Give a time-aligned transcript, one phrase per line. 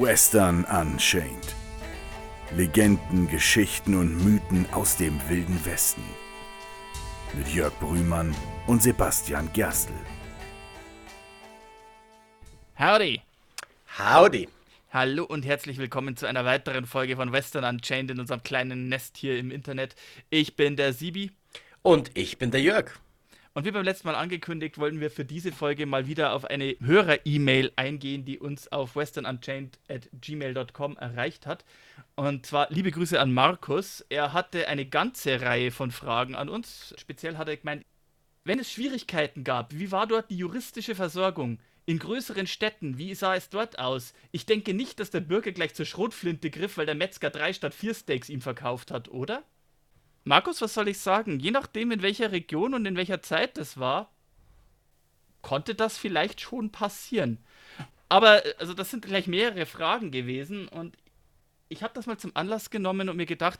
[0.00, 1.54] Western Unchained.
[2.56, 6.02] Legenden, Geschichten und Mythen aus dem wilden Westen.
[7.34, 8.34] Mit Jörg Brühmann
[8.66, 9.92] und Sebastian Gerstl.
[12.78, 13.20] Howdy!
[13.98, 14.48] Howdy!
[14.90, 19.18] Hallo und herzlich willkommen zu einer weiteren Folge von Western Unchained in unserem kleinen Nest
[19.18, 19.94] hier im Internet.
[20.30, 21.32] Ich bin der Sibi.
[21.82, 22.92] Und ich bin der Jörg.
[23.54, 26.74] Und wie beim letzten Mal angekündigt, wollten wir für diese Folge mal wieder auf eine
[26.80, 31.66] Hörer-E-Mail eingehen, die uns auf westernunchained.gmail.com erreicht hat.
[32.14, 34.06] Und zwar liebe Grüße an Markus.
[34.08, 36.94] Er hatte eine ganze Reihe von Fragen an uns.
[36.96, 37.84] Speziell hat er gemeint,
[38.44, 41.58] wenn es Schwierigkeiten gab, wie war dort die juristische Versorgung?
[41.84, 44.14] In größeren Städten, wie sah es dort aus?
[44.30, 47.74] Ich denke nicht, dass der Bürger gleich zur Schrotflinte griff, weil der Metzger drei statt
[47.74, 49.42] vier Steaks ihm verkauft hat, oder?
[50.24, 51.40] Markus, was soll ich sagen?
[51.40, 54.10] Je nachdem, in welcher Region und in welcher Zeit das war,
[55.40, 57.38] konnte das vielleicht schon passieren.
[58.08, 60.96] Aber, also, das sind gleich mehrere Fragen gewesen und
[61.68, 63.58] ich habe das mal zum Anlass genommen und mir gedacht,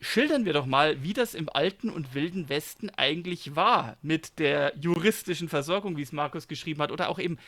[0.00, 4.72] schildern wir doch mal, wie das im alten und wilden Westen eigentlich war mit der
[4.80, 7.38] juristischen Versorgung, wie es Markus geschrieben hat, oder auch eben,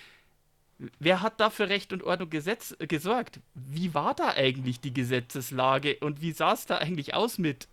[0.98, 3.41] wer hat da für Recht und Ordnung Gesetz, äh, gesorgt?
[3.55, 7.69] Wie war da eigentlich die Gesetzeslage und wie sah es da eigentlich aus mit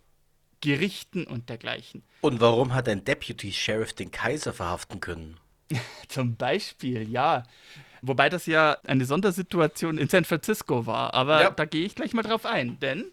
[0.60, 2.02] Gerichten und dergleichen.
[2.20, 5.38] Und warum hat ein Deputy Sheriff den Kaiser verhaften können?
[6.08, 7.44] Zum Beispiel, ja.
[8.02, 11.14] Wobei das ja eine Sondersituation in San Francisco war.
[11.14, 11.50] Aber ja.
[11.50, 12.78] da gehe ich gleich mal drauf ein.
[12.80, 13.04] Denn,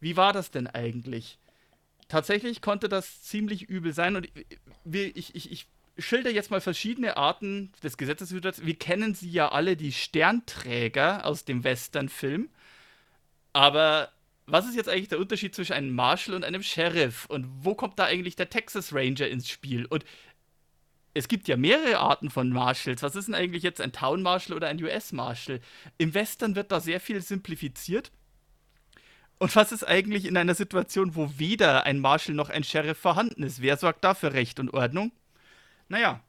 [0.00, 1.38] wie war das denn eigentlich?
[2.08, 4.16] Tatsächlich konnte das ziemlich übel sein.
[4.16, 4.28] Und
[4.84, 5.66] ich, ich, ich, ich
[5.98, 8.32] schilder jetzt mal verschiedene Arten des Gesetzes.
[8.32, 12.48] Wir kennen sie ja alle, die Sternträger aus dem Western-Film.
[13.52, 14.10] Aber
[14.46, 17.26] was ist jetzt eigentlich der Unterschied zwischen einem Marshal und einem Sheriff?
[17.26, 19.86] Und wo kommt da eigentlich der Texas Ranger ins Spiel?
[19.86, 20.04] Und
[21.14, 23.02] es gibt ja mehrere Arten von Marshals.
[23.02, 25.60] Was ist denn eigentlich jetzt ein Town Marshal oder ein US Marshal?
[25.98, 28.12] Im Western wird da sehr viel simplifiziert.
[29.38, 33.42] Und was ist eigentlich in einer Situation, wo weder ein Marshal noch ein Sheriff vorhanden
[33.42, 33.60] ist?
[33.60, 35.12] Wer sorgt da für Recht und Ordnung?
[35.88, 36.20] Naja,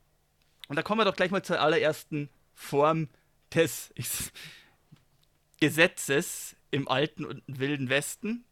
[0.68, 3.08] und da kommen wir doch gleich mal zur allerersten Form
[3.54, 3.94] des
[5.60, 8.46] Gesetzes im alten und wilden Westen.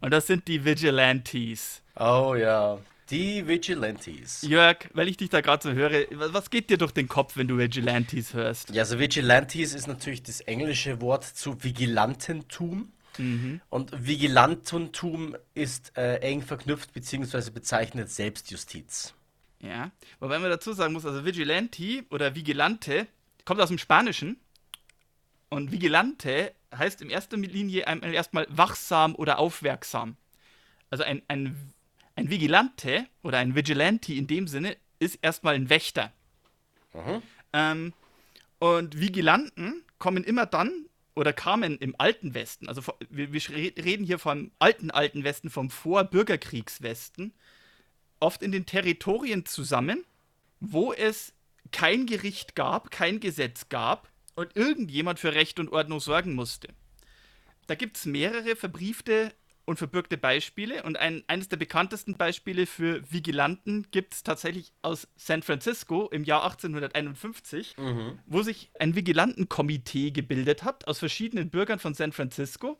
[0.00, 1.82] Und das sind die Vigilantes.
[1.96, 2.78] Oh ja,
[3.10, 4.42] die Vigilantes.
[4.42, 7.48] Jörg, weil ich dich da gerade so höre, was geht dir durch den Kopf, wenn
[7.48, 8.70] du Vigilantes hörst?
[8.70, 12.92] Ja, also Vigilantes ist natürlich das englische Wort zu Vigilantentum.
[13.18, 13.60] Mhm.
[13.68, 17.50] Und Vigilantentum ist äh, eng verknüpft bzw.
[17.50, 19.14] bezeichnet Selbstjustiz.
[19.60, 23.06] Ja, wobei man dazu sagen muss, also Vigilante oder Vigilante
[23.44, 24.36] kommt aus dem Spanischen
[25.54, 30.16] und Vigilante heißt in erster Linie erstmal wachsam oder aufmerksam.
[30.90, 31.72] Also ein, ein,
[32.16, 36.12] ein Vigilante oder ein Vigilante in dem Sinne ist erstmal ein Wächter.
[36.92, 37.22] Mhm.
[37.52, 37.92] Ähm,
[38.58, 44.18] und Vigilanten kommen immer dann oder kamen im alten Westen, also wir, wir reden hier
[44.18, 47.32] vom alten, alten Westen, vom Vorbürgerkriegswesten,
[48.18, 50.04] oft in den Territorien zusammen,
[50.58, 51.32] wo es
[51.70, 56.68] kein Gericht gab, kein Gesetz gab und irgendjemand für Recht und Ordnung sorgen musste.
[57.66, 59.32] Da gibt es mehrere verbriefte
[59.64, 65.08] und verbürgte Beispiele und ein, eines der bekanntesten Beispiele für Vigilanten gibt es tatsächlich aus
[65.16, 68.18] San Francisco im Jahr 1851, mhm.
[68.26, 72.78] wo sich ein Vigilantenkomitee gebildet hat aus verschiedenen Bürgern von San Francisco.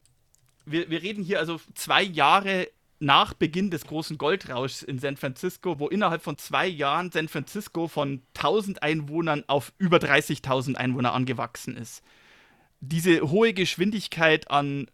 [0.67, 2.69] Wir, wir reden hier also zwei Jahre
[3.01, 7.89] nach Beginn des großen Goldrauschs in San Francisco, wo innerhalb von zwei Jahren San Francisco
[7.89, 12.03] von 1000 Einwohnern auf über 30.000 Einwohner angewachsen ist.
[12.81, 14.89] Diese hohe Geschwindigkeit an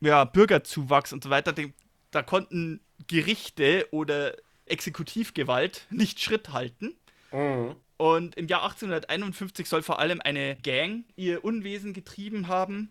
[0.00, 1.72] ja, Bürgerzuwachs und so weiter, die,
[2.10, 4.34] da konnten Gerichte oder
[4.66, 6.94] Exekutivgewalt nicht Schritt halten.
[7.32, 7.76] Mhm.
[7.96, 12.90] Und im Jahr 1851 soll vor allem eine Gang ihr Unwesen getrieben haben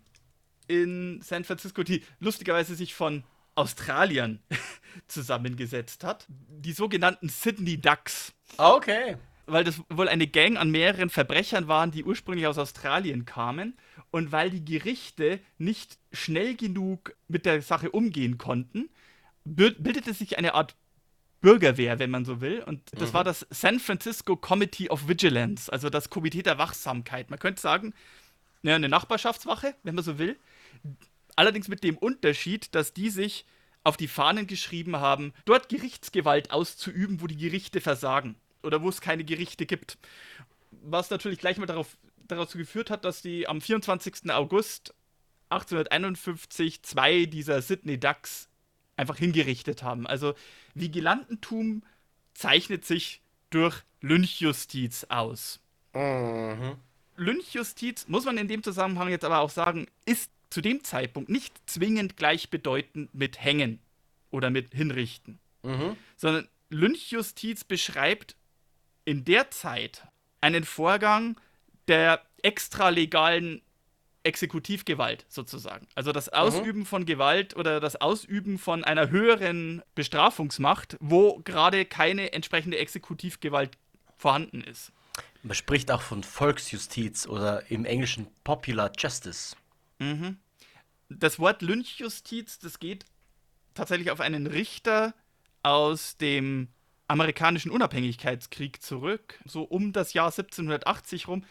[0.66, 3.22] in San Francisco, die lustigerweise sich von
[3.54, 4.40] Australiern
[5.08, 6.26] zusammengesetzt hat.
[6.28, 8.32] Die sogenannten Sydney Ducks.
[8.56, 9.16] Okay.
[9.46, 13.76] Weil das wohl eine Gang an mehreren Verbrechern waren, die ursprünglich aus Australien kamen.
[14.10, 18.88] Und weil die Gerichte nicht schnell genug mit der Sache umgehen konnten,
[19.44, 20.76] bildete sich eine Art
[21.40, 22.62] Bürgerwehr, wenn man so will.
[22.62, 23.14] Und das mhm.
[23.14, 27.28] war das San Francisco Committee of Vigilance, also das Komitee der Wachsamkeit.
[27.28, 27.92] Man könnte sagen,
[28.62, 30.38] ja, eine Nachbarschaftswache, wenn man so will
[31.36, 33.44] Allerdings mit dem Unterschied, dass die sich
[33.82, 39.00] auf die Fahnen geschrieben haben, dort Gerichtsgewalt auszuüben, wo die Gerichte versagen oder wo es
[39.00, 39.98] keine Gerichte gibt.
[40.70, 41.96] Was natürlich gleich mal darauf,
[42.26, 44.30] dazu geführt hat, dass die am 24.
[44.30, 44.94] August
[45.50, 48.48] 1851 zwei dieser Sydney Ducks
[48.96, 50.06] einfach hingerichtet haben.
[50.06, 50.34] Also
[50.74, 51.82] Vigilantentum
[52.32, 53.20] zeichnet sich
[53.50, 55.60] durch Lynchjustiz aus.
[55.94, 56.76] Mhm.
[57.16, 61.68] Lynchjustiz, muss man in dem Zusammenhang jetzt aber auch sagen, ist zu dem Zeitpunkt nicht
[61.68, 63.80] zwingend gleichbedeutend mit Hängen
[64.30, 65.96] oder mit Hinrichten, mhm.
[66.16, 68.36] sondern Lynchjustiz beschreibt
[69.04, 70.06] in der Zeit
[70.40, 71.40] einen Vorgang
[71.88, 73.62] der extralegalen
[74.22, 75.88] Exekutivgewalt sozusagen.
[75.96, 76.34] Also das mhm.
[76.34, 76.86] Ausüben mhm.
[76.86, 83.76] von Gewalt oder das Ausüben von einer höheren Bestrafungsmacht, wo gerade keine entsprechende Exekutivgewalt
[84.16, 84.92] vorhanden ist.
[85.42, 89.56] Man spricht auch von Volksjustiz oder im Englischen Popular Justice.
[89.98, 90.38] Mhm.
[91.08, 93.04] Das Wort Lynchjustiz, das geht
[93.74, 95.14] tatsächlich auf einen Richter
[95.62, 96.68] aus dem
[97.08, 101.44] amerikanischen Unabhängigkeitskrieg zurück, so um das Jahr 1780 rum.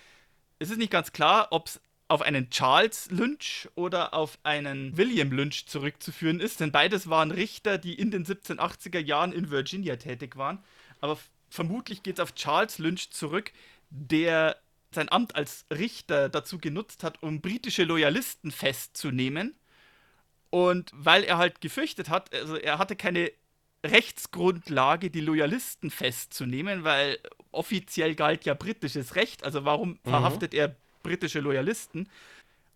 [0.59, 5.31] Es ist nicht ganz klar, ob es auf einen Charles Lynch oder auf einen William
[5.31, 10.35] Lynch zurückzuführen ist, denn beides waren Richter, die in den 1780er Jahren in Virginia tätig
[10.35, 10.59] waren.
[11.01, 11.17] Aber
[11.49, 13.51] vermutlich geht es auf Charles Lynch zurück,
[13.89, 14.57] der
[14.93, 19.55] sein Amt als Richter dazu genutzt hat, um britische Loyalisten festzunehmen.
[20.49, 23.31] Und weil er halt gefürchtet hat, also er hatte keine
[23.85, 27.17] Rechtsgrundlage, die Loyalisten festzunehmen, weil
[27.51, 29.43] offiziell galt ja britisches Recht.
[29.43, 30.09] Also warum mhm.
[30.09, 32.07] verhaftet er britische Loyalisten?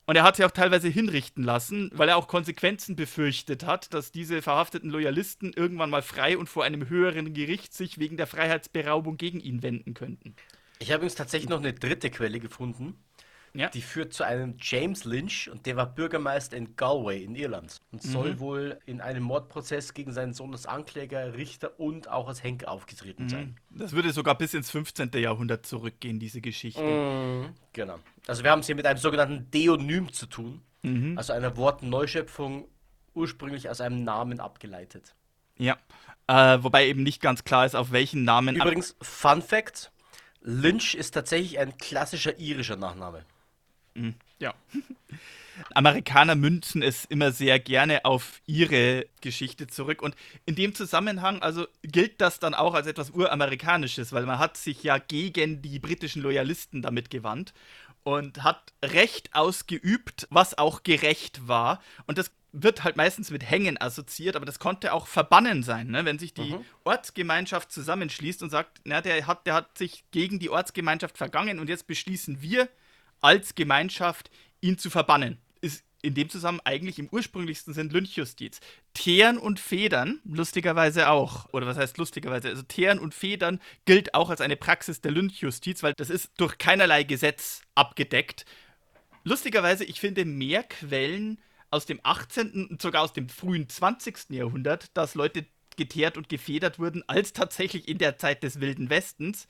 [0.07, 4.13] Und er hat sie auch teilweise hinrichten lassen, weil er auch Konsequenzen befürchtet hat, dass
[4.13, 9.17] diese verhafteten Loyalisten irgendwann mal frei und vor einem höheren Gericht sich wegen der Freiheitsberaubung
[9.17, 10.33] gegen ihn wenden könnten.
[10.79, 13.03] Ich habe übrigens tatsächlich noch eine dritte Quelle gefunden.
[13.53, 13.69] Ja.
[13.69, 18.05] Die führt zu einem James Lynch und der war Bürgermeister in Galway in Irland und
[18.05, 18.09] mhm.
[18.09, 22.69] soll wohl in einem Mordprozess gegen seinen Sohn als Ankläger, Richter und auch als Henker
[22.69, 23.29] aufgetreten mhm.
[23.29, 23.59] sein.
[23.69, 25.11] Das würde sogar bis ins 15.
[25.15, 26.83] Jahrhundert zurückgehen, diese Geschichte.
[26.83, 27.53] Mhm.
[27.73, 27.99] Genau.
[28.27, 31.17] Also wir haben es hier mit einem sogenannten Deonym zu tun, mhm.
[31.17, 32.67] also einer Wortneuschöpfung
[33.15, 35.15] ursprünglich aus einem Namen abgeleitet.
[35.57, 35.77] Ja,
[36.27, 38.55] äh, wobei eben nicht ganz klar ist, auf welchen Namen.
[38.55, 39.91] Übrigens, Fun Fact:
[40.47, 43.25] Lynch ist tatsächlich ein klassischer irischer Nachname.
[43.95, 44.15] Mhm.
[44.39, 44.53] Ja.
[45.73, 50.01] Amerikaner münzen es immer sehr gerne auf ihre Geschichte zurück.
[50.01, 50.15] Und
[50.45, 54.83] in dem Zusammenhang, also gilt das dann auch als etwas Uramerikanisches, weil man hat sich
[54.83, 57.53] ja gegen die britischen Loyalisten damit gewandt
[58.07, 61.81] und hat Recht ausgeübt, was auch gerecht war.
[62.05, 66.05] Und das wird halt meistens mit Hängen assoziiert, aber das konnte auch Verbannen sein, ne?
[66.05, 66.65] wenn sich die mhm.
[66.85, 71.67] Ortsgemeinschaft zusammenschließt und sagt, na, der hat, der hat sich gegen die Ortsgemeinschaft vergangen und
[71.67, 72.69] jetzt beschließen wir,
[73.19, 74.31] als Gemeinschaft
[74.61, 75.37] ihn zu verbannen.
[76.01, 78.59] In dem Zusammenhang eigentlich im ursprünglichsten Sinn Lynchjustiz.
[78.93, 84.29] Teeren und Federn, lustigerweise auch, oder was heißt lustigerweise, also Teeren und Federn gilt auch
[84.29, 88.45] als eine Praxis der Lynchjustiz, weil das ist durch keinerlei Gesetz abgedeckt.
[89.23, 91.39] Lustigerweise, ich finde mehr Quellen
[91.69, 92.67] aus dem 18.
[92.69, 94.29] und sogar aus dem frühen 20.
[94.29, 95.45] Jahrhundert, dass Leute
[95.77, 99.47] geteert und gefedert wurden, als tatsächlich in der Zeit des Wilden Westens.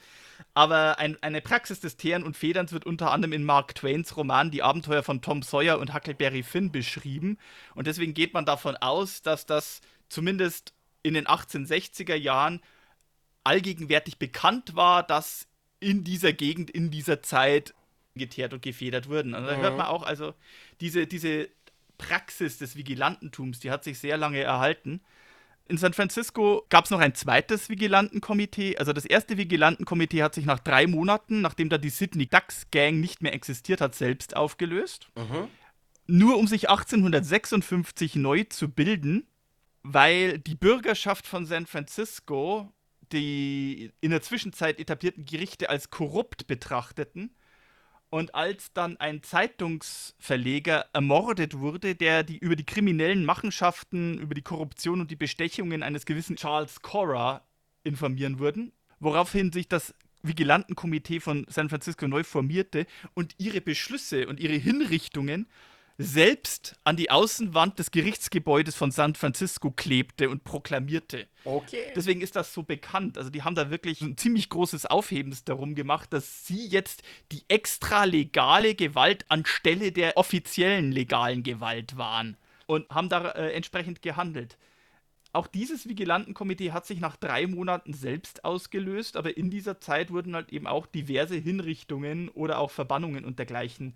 [0.53, 4.51] Aber ein, eine Praxis des Teeren und Federns wird unter anderem in Mark Twains Roman
[4.51, 7.37] Die Abenteuer von Tom Sawyer und Huckleberry Finn beschrieben.
[7.73, 12.61] Und deswegen geht man davon aus, dass das zumindest in den 1860er Jahren
[13.43, 15.47] allgegenwärtig bekannt war, dass
[15.79, 17.73] in dieser Gegend, in dieser Zeit
[18.15, 19.33] geteert und gefedert wurden.
[19.33, 19.77] Also da hört mhm.
[19.77, 20.33] man auch, also
[20.81, 21.49] diese, diese
[21.97, 25.01] Praxis des Vigilantentums, die hat sich sehr lange erhalten.
[25.69, 28.77] In San Francisco gab es noch ein zweites Vigilantenkomitee.
[28.77, 32.99] Also das erste Vigilantenkomitee hat sich nach drei Monaten, nachdem da die Sydney Ducks Gang
[32.99, 35.09] nicht mehr existiert hat, selbst aufgelöst.
[35.15, 35.47] Mhm.
[36.07, 39.27] Nur um sich 1856 neu zu bilden,
[39.83, 42.71] weil die Bürgerschaft von San Francisco
[43.11, 47.33] die in der Zwischenzeit etablierten Gerichte als korrupt betrachteten
[48.09, 54.41] und als dann ein Zeitungsverleger ermordet wurde, der die, über die kriminellen Machenschaften, über die
[54.41, 57.45] Korruption und die Bestechungen eines gewissen Charles Cora
[57.83, 64.39] informieren würden, woraufhin sich das Vigilantenkomitee von San Francisco neu formierte und ihre Beschlüsse und
[64.39, 65.47] ihre Hinrichtungen
[65.97, 71.27] selbst an die Außenwand des Gerichtsgebäudes von San Francisco klebte und proklamierte.
[71.43, 71.91] Okay.
[71.95, 73.17] Deswegen ist das so bekannt.
[73.17, 77.01] Also die haben da wirklich ein ziemlich großes Aufhebens darum gemacht, dass sie jetzt
[77.31, 82.37] die extra legale Gewalt anstelle der offiziellen legalen Gewalt waren
[82.67, 84.57] und haben da äh, entsprechend gehandelt.
[85.33, 90.35] Auch dieses Vigilantenkomitee hat sich nach drei Monaten selbst ausgelöst, aber in dieser Zeit wurden
[90.35, 93.95] halt eben auch diverse Hinrichtungen oder auch Verbannungen und dergleichen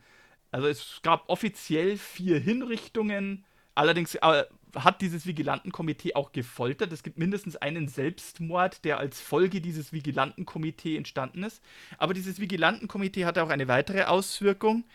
[0.52, 3.46] also es gab offiziell vier Hinrichtungen.
[3.74, 4.44] Allerdings äh,
[4.76, 6.92] hat dieses Vigilantenkomitee auch gefoltert.
[6.92, 11.62] Es gibt mindestens einen Selbstmord, der als Folge dieses Vigilantenkomitee entstanden ist.
[11.98, 14.86] Aber dieses Vigilantenkomitee hatte auch eine weitere Auswirkung.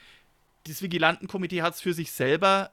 [0.66, 2.72] Dieses Vigilantenkomitee hat es für sich selber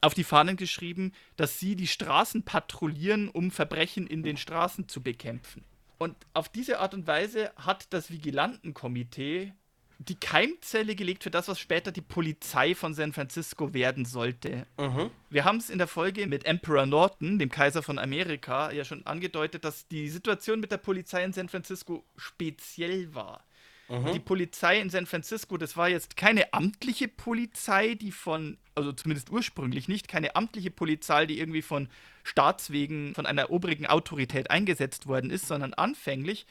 [0.00, 5.02] auf die Fahnen geschrieben, dass sie die Straßen patrouillieren, um Verbrechen in den Straßen zu
[5.02, 5.64] bekämpfen.
[5.98, 9.52] Und auf diese Art und Weise hat das Vigilantenkomitee
[9.98, 14.66] die Keimzelle gelegt für das, was später die Polizei von San Francisco werden sollte.
[14.78, 15.10] Mhm.
[15.30, 19.06] Wir haben es in der Folge mit Emperor Norton, dem Kaiser von Amerika, ja schon
[19.06, 23.44] angedeutet, dass die Situation mit der Polizei in San Francisco speziell war.
[23.88, 24.12] Mhm.
[24.12, 29.30] Die Polizei in San Francisco, das war jetzt keine amtliche Polizei, die von, also zumindest
[29.30, 31.88] ursprünglich nicht, keine amtliche Polizei, die irgendwie von
[32.22, 36.46] Staatswegen, von einer obrigen Autorität eingesetzt worden ist, sondern anfänglich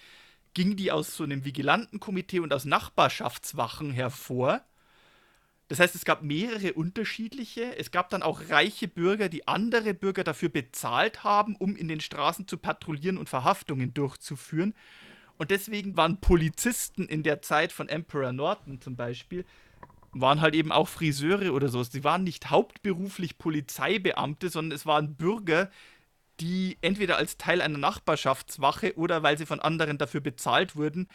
[0.53, 4.61] ging die aus so einem Vigilantenkomitee und aus Nachbarschaftswachen hervor.
[5.67, 7.77] Das heißt, es gab mehrere unterschiedliche.
[7.77, 11.99] Es gab dann auch reiche Bürger, die andere Bürger dafür bezahlt haben, um in den
[11.99, 14.75] Straßen zu patrouillieren und Verhaftungen durchzuführen.
[15.37, 19.45] Und deswegen waren Polizisten in der Zeit von Emperor Norton zum Beispiel,
[20.11, 21.81] waren halt eben auch Friseure oder so.
[21.81, 25.71] Sie waren nicht hauptberuflich Polizeibeamte, sondern es waren Bürger,
[26.39, 31.07] die entweder als Teil einer Nachbarschaftswache oder weil sie von anderen dafür bezahlt wurden,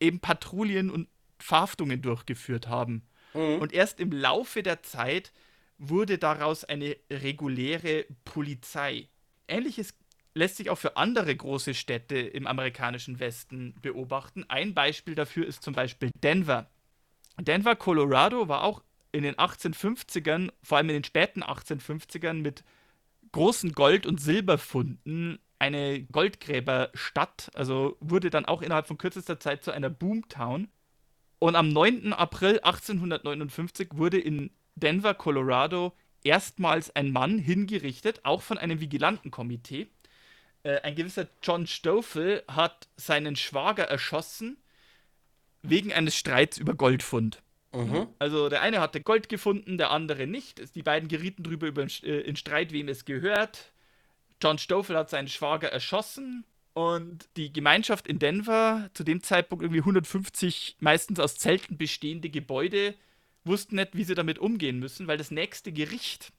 [0.00, 1.08] eben Patrouillen und
[1.38, 3.02] Verhaftungen durchgeführt haben.
[3.32, 3.60] Mhm.
[3.60, 5.32] Und erst im Laufe der Zeit
[5.78, 9.08] wurde daraus eine reguläre Polizei.
[9.48, 9.94] Ähnliches
[10.34, 14.44] lässt sich auch für andere große Städte im amerikanischen Westen beobachten.
[14.48, 16.68] Ein Beispiel dafür ist zum Beispiel Denver.
[17.40, 18.82] Denver, Colorado war auch
[19.12, 22.64] in den 1850ern, vor allem in den späten 1850ern, mit
[23.34, 29.70] großen Gold- und Silberfunden eine Goldgräberstadt, also wurde dann auch innerhalb von kürzester Zeit zu
[29.70, 30.68] einer Boomtown.
[31.38, 32.12] Und am 9.
[32.12, 39.88] April 1859 wurde in Denver, Colorado, erstmals ein Mann hingerichtet, auch von einem Vigilantenkomitee
[40.64, 44.56] äh, ein gewisser John Stoffel hat seinen Schwager erschossen
[45.62, 47.42] wegen eines Streits über Goldfund.
[47.74, 48.08] Mhm.
[48.18, 50.74] Also der eine hatte Gold gefunden, der andere nicht.
[50.74, 53.72] Die beiden gerieten darüber über, äh, in Streit, wem es gehört.
[54.42, 59.80] John Stoffel hat seinen Schwager erschossen und die Gemeinschaft in Denver, zu dem Zeitpunkt irgendwie
[59.80, 62.94] 150 meistens aus Zelten bestehende Gebäude,
[63.44, 66.32] wussten nicht, wie sie damit umgehen müssen, weil das nächste Gericht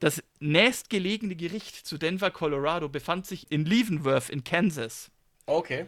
[0.00, 5.10] das nächstgelegene Gericht zu Denver, Colorado, befand sich in Leavenworth in Kansas.
[5.46, 5.86] Okay.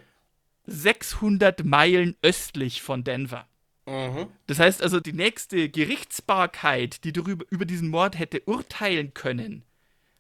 [0.67, 3.47] 600 Meilen östlich von Denver.
[3.91, 4.29] Mhm.
[4.47, 9.65] Das heißt also, die nächste Gerichtsbarkeit, die darüber, über diesen Mord hätte urteilen können,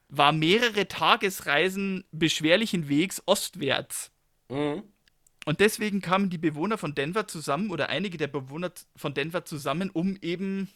[0.09, 4.11] war mehrere Tagesreisen beschwerlichen Wegs ostwärts.
[4.49, 4.83] Mhm.
[5.47, 9.89] Und deswegen kamen die Bewohner von Denver zusammen oder einige der Bewohner von Denver zusammen,
[9.91, 10.69] um eben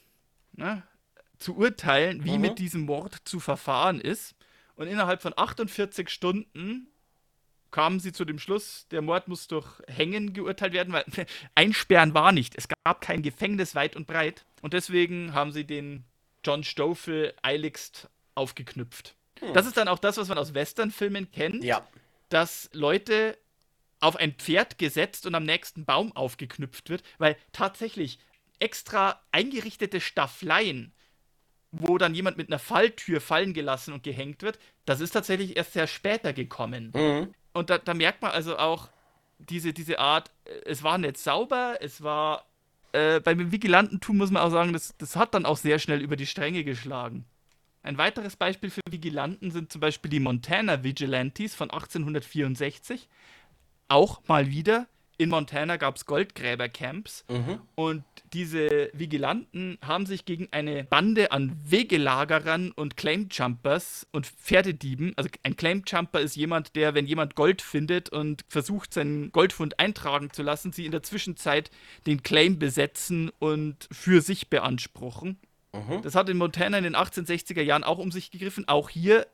[0.53, 0.85] na,
[1.39, 2.43] zu urteilen, wie mhm.
[2.43, 4.37] mit diesem Mord zu verfahren ist.
[4.77, 6.87] Und innerhalb von 48 Stunden
[7.75, 11.05] kamen sie zu dem Schluss, der Mord muss durch Hängen geurteilt werden, weil
[11.57, 12.55] einsperren war nicht.
[12.57, 14.45] Es gab kein Gefängnis weit und breit.
[14.63, 16.05] Und deswegen haben sie den
[16.45, 19.17] John Stoffel eiligst aufgeknüpft.
[19.41, 19.55] Hm.
[19.55, 21.65] Das ist dann auch das, was man aus Westernfilmen kennt.
[21.65, 21.85] Ja.
[22.29, 23.37] Dass Leute
[23.99, 28.21] auf ein Pferd gesetzt und am nächsten Baum aufgeknüpft wird, weil tatsächlich
[28.61, 30.93] extra eingerichtete Staffleien
[31.77, 35.73] wo dann jemand mit einer Falltür fallen gelassen und gehängt wird, das ist tatsächlich erst
[35.73, 36.93] sehr später gekommen.
[36.95, 37.35] Mhm.
[37.55, 38.89] Und da, da, merkt man also auch
[39.39, 42.45] diese, diese Art, äh, es war nicht sauber, es war.
[42.93, 46.17] Äh, beim Vigilantentum muss man auch sagen, das, das hat dann auch sehr schnell über
[46.17, 47.25] die Stränge geschlagen.
[47.83, 53.09] Ein weiteres Beispiel für Vigilanten sind zum Beispiel die Montana Vigilantes von 1864.
[53.89, 54.87] Auch mal wieder
[55.19, 57.61] in Montana gab es Goldgräbercamps mhm.
[57.75, 65.31] und diese Vigilanten haben sich gegen eine Bande an Wegelagerern und Claimjumpers und Pferdedieben, also
[65.45, 70.43] ein Claimjumper ist jemand, der, wenn jemand Gold findet und versucht, seinen Goldfund eintragen zu
[70.43, 71.71] lassen, sie in der Zwischenzeit
[72.07, 75.39] den Claim besetzen und für sich beanspruchen.
[75.73, 76.03] Mhm.
[76.03, 78.69] Das hat in Montana in den 1860er Jahren auch um sich gegriffen.
[78.69, 79.27] Auch hier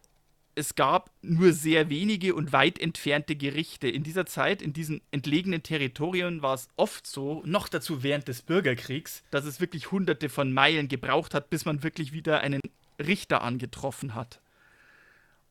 [0.61, 3.88] es gab nur sehr wenige und weit entfernte Gerichte.
[3.88, 8.43] In dieser Zeit, in diesen entlegenen Territorien, war es oft so, noch dazu während des
[8.43, 12.61] Bürgerkriegs, dass es wirklich hunderte von Meilen gebraucht hat, bis man wirklich wieder einen
[12.99, 14.40] Richter angetroffen hat.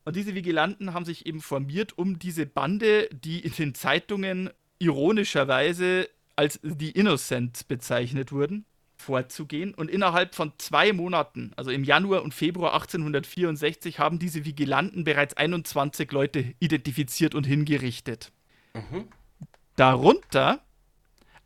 [0.04, 6.08] Und diese Vigilanten haben sich eben formiert, um diese Bande, die in den Zeitungen ironischerweise
[6.36, 8.64] als die Innocents bezeichnet wurden,
[9.00, 9.74] vorzugehen.
[9.74, 15.34] Und innerhalb von zwei Monaten, also im Januar und Februar 1864, haben diese Vigilanten bereits
[15.34, 18.30] 21 Leute identifiziert und hingerichtet.
[18.74, 19.08] Mhm.
[19.76, 20.60] Darunter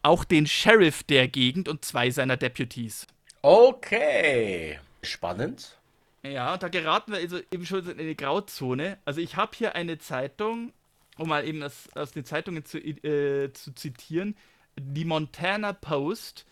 [0.02, 3.06] auch den Sheriff der Gegend und zwei seiner Deputies.
[3.42, 4.78] Okay.
[5.02, 5.78] Spannend.
[6.22, 8.98] Ja, da geraten wir also eben schon in eine Grauzone.
[9.04, 10.72] Also ich habe hier eine Zeitung,
[11.18, 14.36] um mal eben aus, aus den Zeitungen zu, äh, zu zitieren,
[14.76, 16.46] die Montana Post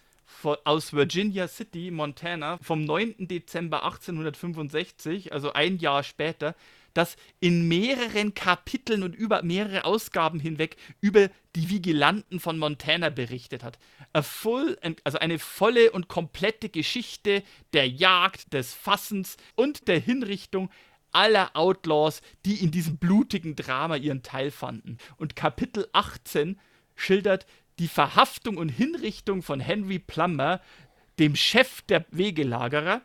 [0.65, 3.29] aus Virginia City, Montana, vom 9.
[3.29, 6.55] Dezember 1865, also ein Jahr später,
[6.95, 13.63] das in mehreren Kapiteln und über mehrere Ausgaben hinweg über die Vigilanten von Montana berichtet
[13.63, 13.79] hat.
[14.21, 20.71] Full, also eine volle und komplette Geschichte der Jagd, des Fassens und der Hinrichtung
[21.13, 24.99] aller Outlaws, die in diesem blutigen Drama ihren Teil fanden.
[25.17, 26.59] Und Kapitel 18
[26.95, 27.47] schildert
[27.79, 30.61] die Verhaftung und Hinrichtung von Henry Plummer,
[31.19, 33.03] dem Chef der Wegelagerer,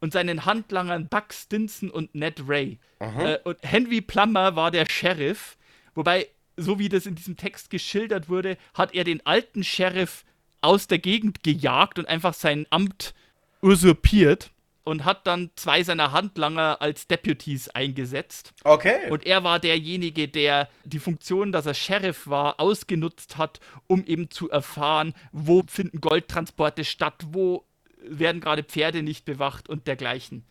[0.00, 2.78] und seinen Handlangern Buck Stinson und Ned Ray.
[3.00, 5.56] Äh, und Henry Plummer war der Sheriff,
[5.94, 10.24] wobei, so wie das in diesem Text geschildert wurde, hat er den alten Sheriff
[10.60, 13.14] aus der Gegend gejagt und einfach sein Amt
[13.62, 14.50] usurpiert
[14.84, 18.52] und hat dann zwei seiner Handlanger als Deputies eingesetzt.
[18.64, 19.10] Okay.
[19.10, 24.30] Und er war derjenige, der die Funktion, dass er Sheriff war, ausgenutzt hat, um eben
[24.30, 27.64] zu erfahren, wo finden Goldtransporte statt, wo
[28.06, 30.44] werden gerade Pferde nicht bewacht und dergleichen.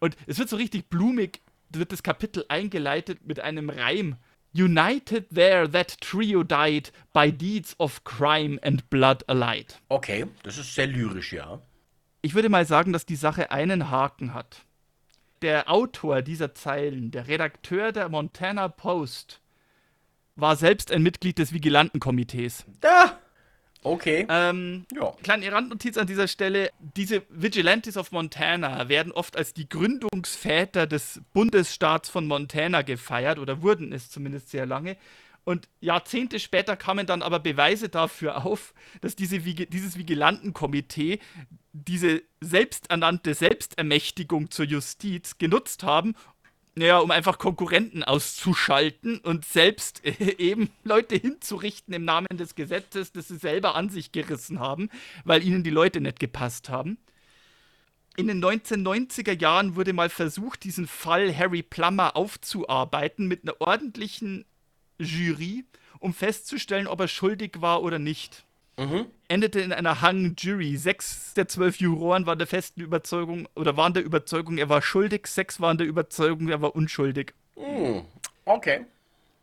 [0.00, 1.40] Und es wird so richtig blumig,
[1.70, 4.16] wird das Kapitel eingeleitet mit einem Reim.
[4.54, 9.78] United there that trio died by deeds of crime and blood allied.
[9.88, 11.60] Okay, das ist sehr lyrisch, ja.
[12.26, 14.64] Ich würde mal sagen, dass die Sache einen Haken hat.
[15.42, 19.40] Der Autor dieser Zeilen, der Redakteur der Montana Post,
[20.34, 22.64] war selbst ein Mitglied des Vigilantenkomitees.
[22.80, 23.16] Da!
[23.84, 24.26] Okay.
[24.28, 25.12] Ähm, ja.
[25.22, 31.20] Kleine Randnotiz an dieser Stelle: Diese Vigilantes of Montana werden oft als die Gründungsväter des
[31.32, 34.96] Bundesstaats von Montana gefeiert oder wurden es zumindest sehr lange.
[35.46, 41.20] Und Jahrzehnte später kamen dann aber Beweise dafür auf, dass diese, dieses Vigilantenkomitee
[41.72, 46.16] diese selbsternannte Selbstermächtigung zur Justiz genutzt haben,
[46.74, 53.28] naja, um einfach Konkurrenten auszuschalten und selbst eben Leute hinzurichten im Namen des Gesetzes, das
[53.28, 54.90] sie selber an sich gerissen haben,
[55.24, 56.98] weil ihnen die Leute nicht gepasst haben.
[58.16, 64.44] In den 1990er Jahren wurde mal versucht, diesen Fall Harry Plummer aufzuarbeiten mit einer ordentlichen
[64.98, 65.64] Jury,
[65.98, 68.44] um festzustellen, ob er schuldig war oder nicht.
[68.78, 69.06] Mhm.
[69.28, 70.76] Endete in einer Hung Jury.
[70.76, 75.26] Sechs der zwölf Juroren waren der festen Überzeugung oder waren der Überzeugung, er war schuldig.
[75.26, 77.32] Sechs waren der Überzeugung, er war unschuldig.
[77.56, 78.02] Mhm.
[78.44, 78.84] Okay.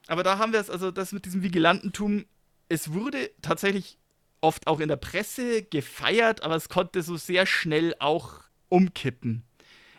[0.07, 2.25] Aber da haben wir es, also das mit diesem Vigilantentum.
[2.69, 3.97] Es wurde tatsächlich
[4.41, 9.43] oft auch in der Presse gefeiert, aber es konnte so sehr schnell auch umkippen.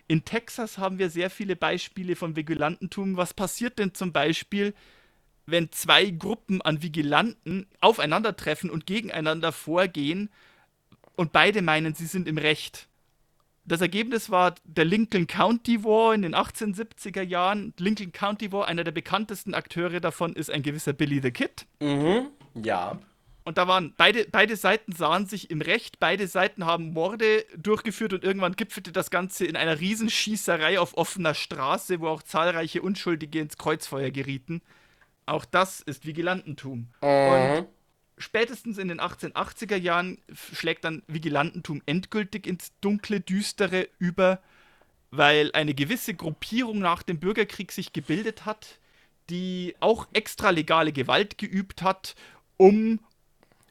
[0.07, 3.16] In Texas haben wir sehr viele Beispiele von Vigilantentum.
[3.16, 4.74] Was passiert denn zum Beispiel,
[5.46, 10.30] wenn zwei Gruppen an Vigilanten aufeinandertreffen und gegeneinander vorgehen
[11.16, 12.88] und beide meinen, sie sind im Recht.
[13.66, 17.72] Das Ergebnis war der Lincoln County War in den 1870er Jahren.
[17.78, 21.66] Lincoln County War, einer der bekanntesten Akteure davon ist ein gewisser Billy the Kid.
[21.80, 22.28] Mhm,
[22.62, 22.98] ja.
[23.44, 28.14] Und da waren beide, beide Seiten sahen sich im Recht, beide Seiten haben Morde durchgeführt
[28.14, 33.40] und irgendwann gipfelte das Ganze in einer Riesenschießerei auf offener Straße, wo auch zahlreiche Unschuldige
[33.40, 34.62] ins Kreuzfeuer gerieten.
[35.26, 36.88] Auch das ist Vigilantentum.
[37.02, 37.08] Mhm.
[37.08, 37.68] Und
[38.18, 40.18] spätestens in den 1880er Jahren
[40.52, 44.40] schlägt dann Vigilantentum endgültig ins dunkle, düstere über,
[45.10, 48.78] weil eine gewisse Gruppierung nach dem Bürgerkrieg sich gebildet hat,
[49.30, 52.14] die auch extralegale Gewalt geübt hat,
[52.56, 53.00] um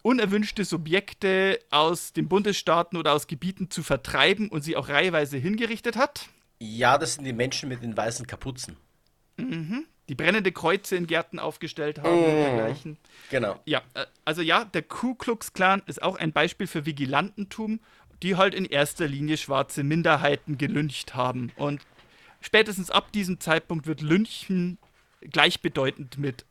[0.01, 5.95] unerwünschte Subjekte aus den Bundesstaaten oder aus Gebieten zu vertreiben und sie auch reiheweise hingerichtet
[5.95, 6.27] hat.
[6.59, 8.75] Ja, das sind die Menschen mit den weißen Kapuzen.
[9.37, 12.35] Mhm die brennende Kreuze in Gärten aufgestellt haben und mm.
[12.35, 12.97] dergleichen.
[13.29, 13.59] Genau.
[13.65, 17.79] Ja, äh, also ja, der Ku Klux Klan ist auch ein Beispiel für Vigilantentum,
[18.21, 21.51] die halt in erster Linie schwarze Minderheiten gelyncht haben.
[21.55, 21.81] Und
[22.41, 24.77] spätestens ab diesem Zeitpunkt wird Lynchen
[25.21, 26.45] gleichbedeutend mit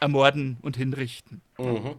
[0.00, 1.40] Ermorden und Hinrichten.
[1.58, 1.96] Mhm.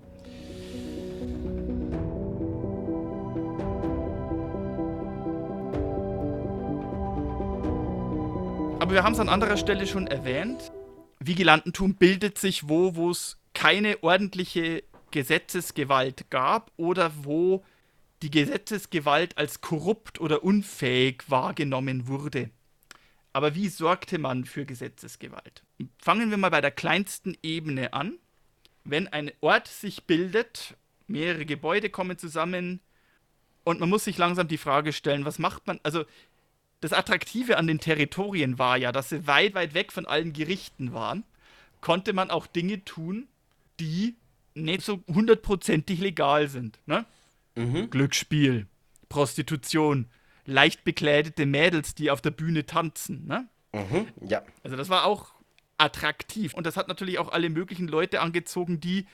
[8.79, 10.71] Aber wir haben es an anderer Stelle schon erwähnt.
[11.19, 17.63] Vigilantentum bildet sich wo, wo es keine ordentliche Gesetzesgewalt gab oder wo
[18.21, 22.49] die Gesetzesgewalt als korrupt oder unfähig wahrgenommen wurde.
[23.33, 25.63] Aber wie sorgte man für Gesetzesgewalt?
[25.97, 28.17] Fangen wir mal bei der kleinsten Ebene an.
[28.83, 30.75] Wenn ein Ort sich bildet,
[31.07, 32.81] mehrere Gebäude kommen zusammen
[33.63, 35.79] und man muss sich langsam die Frage stellen, was macht man?
[35.83, 36.05] Also
[36.81, 40.93] das Attraktive an den Territorien war ja, dass sie weit, weit weg von allen Gerichten
[40.93, 41.23] waren,
[41.81, 43.27] konnte man auch Dinge tun,
[43.79, 44.15] die
[44.53, 46.79] nicht so hundertprozentig legal sind.
[46.85, 47.05] Ne?
[47.55, 47.89] Mhm.
[47.89, 48.67] Glücksspiel,
[49.09, 50.07] Prostitution,
[50.45, 53.25] leicht bekleidete Mädels, die auf der Bühne tanzen.
[53.27, 53.47] Ne?
[53.73, 54.07] Mhm.
[54.27, 54.43] Ja.
[54.63, 55.31] Also das war auch
[55.77, 56.53] attraktiv.
[56.53, 59.05] Und das hat natürlich auch alle möglichen Leute angezogen, die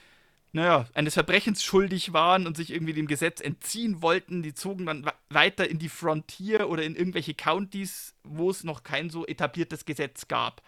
[0.56, 4.42] naja, eines Verbrechens schuldig waren und sich irgendwie dem Gesetz entziehen wollten.
[4.42, 9.10] Die zogen dann weiter in die Frontier oder in irgendwelche Countys, wo es noch kein
[9.10, 10.62] so etabliertes Gesetz gab.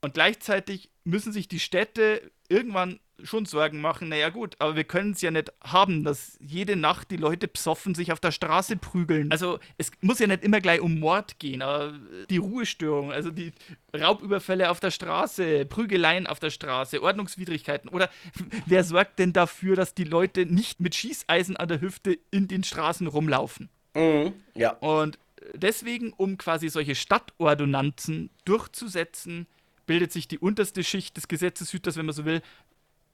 [0.00, 5.12] Und gleichzeitig müssen sich die Städte irgendwann schon Sorgen machen, naja gut, aber wir können
[5.12, 9.30] es ja nicht haben, dass jede Nacht die Leute psoffen sich auf der Straße prügeln.
[9.30, 11.94] Also es muss ja nicht immer gleich um Mord gehen, aber
[12.28, 13.52] die Ruhestörung, also die
[13.94, 18.10] Raubüberfälle auf der Straße, Prügeleien auf der Straße, Ordnungswidrigkeiten oder
[18.66, 22.64] wer sorgt denn dafür, dass die Leute nicht mit Schießeisen an der Hüfte in den
[22.64, 23.68] Straßen rumlaufen?
[23.94, 24.72] Mhm, ja.
[24.72, 25.18] Und
[25.54, 29.46] deswegen, um quasi solche Stadtordonnanzen durchzusetzen,
[29.86, 32.42] bildet sich die unterste Schicht des Gesetzeshüters, wenn man so will.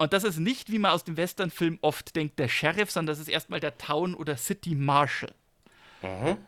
[0.02, 3.20] Und das ist nicht, wie man aus dem Westernfilm oft denkt, der Sheriff, sondern das
[3.20, 5.32] ist erstmal der Town- oder City Marshal.
[6.02, 6.38] Mhm.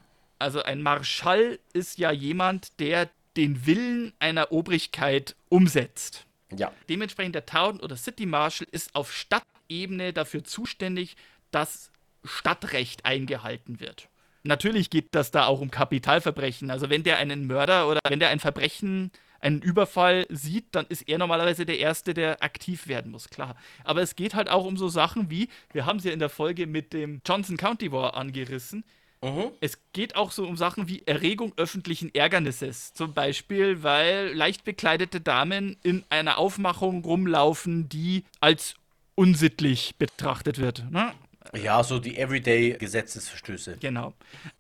[0.40, 6.27] Also ein Marschall ist ja jemand, der den Willen einer Obrigkeit umsetzt.
[6.53, 6.73] Ja.
[6.88, 11.14] Dementsprechend der Town- oder City Marshal ist auf Stadtebene dafür zuständig,
[11.53, 11.93] dass
[12.25, 14.09] Stadtrecht eingehalten wird.
[14.43, 16.73] Natürlich geht das da auch um Kapitalverbrechen.
[16.73, 19.12] Also wenn der einen Mörder oder wenn der ein Verbrechen
[19.44, 23.57] einen Überfall sieht, dann ist er normalerweise der Erste, der aktiv werden muss, klar.
[23.85, 26.28] Aber es geht halt auch um so Sachen wie, wir haben es ja in der
[26.28, 28.85] Folge mit dem Johnson County War angerissen,
[29.24, 29.52] Mhm.
[29.61, 32.92] Es geht auch so um Sachen wie Erregung öffentlichen Ärgernisses.
[32.92, 38.74] Zum Beispiel, weil leicht bekleidete Damen in einer Aufmachung rumlaufen, die als
[39.14, 40.90] unsittlich betrachtet wird.
[40.90, 41.12] Ne?
[41.54, 43.78] Ja, so die Everyday-Gesetzesverstöße.
[43.80, 44.12] Genau.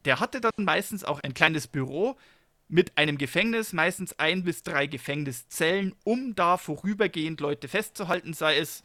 [0.06, 2.16] Der hatte dann meistens auch ein kleines Büro,
[2.68, 8.82] mit einem Gefängnis, meistens ein bis drei Gefängniszellen, um da vorübergehend Leute festzuhalten, sei es,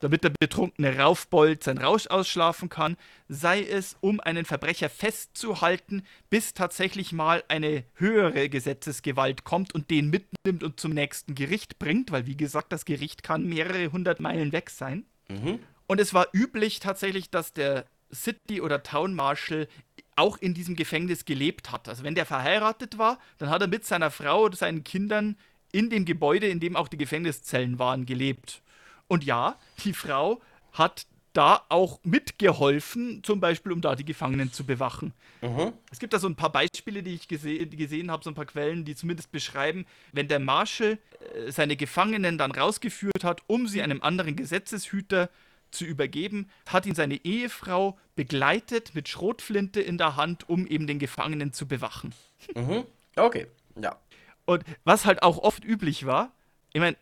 [0.00, 2.96] damit der betrunkene Raufbold sein Rausch ausschlafen kann,
[3.28, 10.10] sei es, um einen Verbrecher festzuhalten, bis tatsächlich mal eine höhere Gesetzesgewalt kommt und den
[10.10, 14.50] mitnimmt und zum nächsten Gericht bringt, weil wie gesagt, das Gericht kann mehrere hundert Meilen
[14.50, 15.06] weg sein.
[15.28, 15.60] Mhm.
[15.86, 19.68] Und es war üblich tatsächlich, dass der City- oder Town Marshal
[20.16, 21.88] auch in diesem Gefängnis gelebt hat.
[21.88, 25.36] Also wenn der verheiratet war, dann hat er mit seiner Frau oder seinen Kindern
[25.72, 28.62] in dem Gebäude, in dem auch die Gefängniszellen waren, gelebt.
[29.08, 30.40] Und ja, die Frau
[30.72, 35.14] hat da auch mitgeholfen, zum Beispiel, um da die Gefangenen zu bewachen.
[35.40, 35.72] Mhm.
[35.90, 38.44] Es gibt da so ein paar Beispiele, die ich gese gesehen habe, so ein paar
[38.44, 40.98] Quellen, die zumindest beschreiben, wenn der Marshal
[41.34, 45.30] äh, seine Gefangenen dann rausgeführt hat, um sie einem anderen Gesetzeshüter
[45.72, 50.98] zu übergeben, hat ihn seine Ehefrau begleitet mit Schrotflinte in der Hand, um eben den
[50.98, 52.14] Gefangenen zu bewachen.
[52.54, 52.84] Mhm.
[53.16, 53.46] Okay,
[53.80, 53.96] ja.
[54.44, 56.32] Und was halt auch oft üblich war,
[56.72, 56.96] ich meine,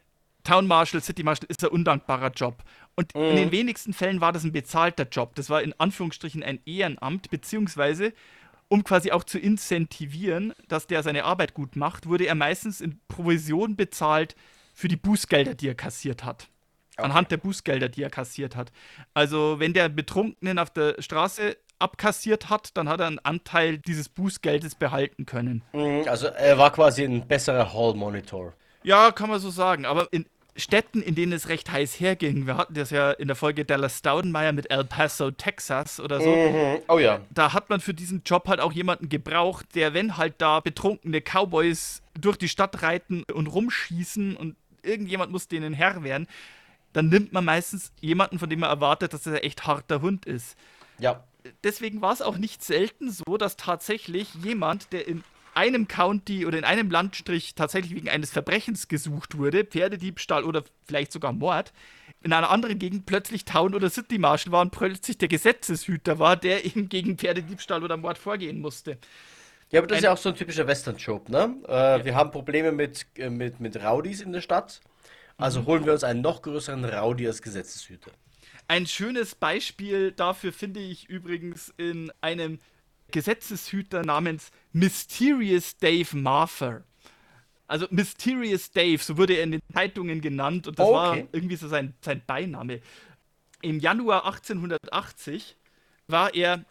[0.44, 2.62] Town Marshal, City Marshal ist ein undankbarer Job.
[2.96, 3.22] Und mhm.
[3.22, 5.34] in den wenigsten Fällen war das ein bezahlter Job.
[5.34, 8.12] Das war in Anführungsstrichen ein Ehrenamt, beziehungsweise
[8.68, 13.00] um quasi auch zu incentivieren, dass der seine Arbeit gut macht, wurde er meistens in
[13.08, 14.36] Provision bezahlt
[14.74, 16.48] für die Bußgelder, die er kassiert hat.
[17.00, 17.10] Okay.
[17.10, 18.72] Anhand der Bußgelder, die er kassiert hat.
[19.14, 24.08] Also, wenn der Betrunkenen auf der Straße abkassiert hat, dann hat er einen Anteil dieses
[24.08, 25.62] Bußgeldes behalten können.
[25.72, 28.54] Mhm, also, er war quasi ein besserer Hall-Monitor.
[28.82, 29.84] Ja, kann man so sagen.
[29.84, 33.36] Aber in Städten, in denen es recht heiß herging, wir hatten das ja in der
[33.36, 36.28] Folge Dallas Staudenmeier mit El Paso, Texas oder so.
[36.28, 36.78] Mhm.
[36.88, 37.20] Oh ja.
[37.30, 41.20] Da hat man für diesen Job halt auch jemanden gebraucht, der, wenn halt da betrunkene
[41.20, 46.26] Cowboys durch die Stadt reiten und rumschießen und irgendjemand muss denen Herr werden,
[46.92, 50.26] dann nimmt man meistens jemanden, von dem man erwartet, dass er ein echt harter Hund
[50.26, 50.56] ist.
[50.98, 51.24] Ja.
[51.64, 55.24] Deswegen war es auch nicht selten so, dass tatsächlich jemand, der in
[55.54, 61.12] einem County oder in einem Landstrich tatsächlich wegen eines Verbrechens gesucht wurde, Pferdediebstahl oder vielleicht
[61.12, 61.72] sogar Mord,
[62.22, 66.36] in einer anderen Gegend plötzlich Town- oder City Marshal war und plötzlich der Gesetzeshüter war,
[66.36, 68.98] der eben gegen Pferdediebstahl oder Mord vorgehen musste.
[69.70, 71.54] Ja, aber das ein ist ja auch so ein typischer Western-Job, ne?
[71.68, 72.04] Äh, ja.
[72.04, 74.80] Wir haben Probleme mit, äh, mit, mit Rowdies in der Stadt.
[75.40, 75.66] Also mhm.
[75.66, 78.10] holen wir uns einen noch größeren Rowdy als Gesetzeshüter.
[78.68, 82.60] Ein schönes Beispiel dafür finde ich übrigens in einem
[83.10, 86.82] Gesetzeshüter namens Mysterious Dave Martha.
[87.66, 90.94] Also Mysterious Dave, so wurde er in den Zeitungen genannt und das okay.
[90.94, 92.80] war irgendwie so sein, sein Beiname.
[93.62, 95.56] Im Januar 1880
[96.08, 96.64] war er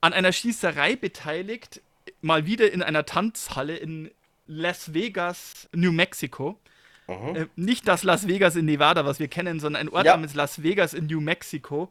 [0.00, 1.82] an einer Schießerei beteiligt,
[2.20, 4.10] mal wieder in einer Tanzhalle in
[4.46, 6.60] Las Vegas, New Mexico.
[7.06, 7.36] Mhm.
[7.36, 10.12] Äh, nicht das Las Vegas in Nevada, was wir kennen, sondern ein Ort ja.
[10.12, 11.90] namens Las Vegas in New Mexico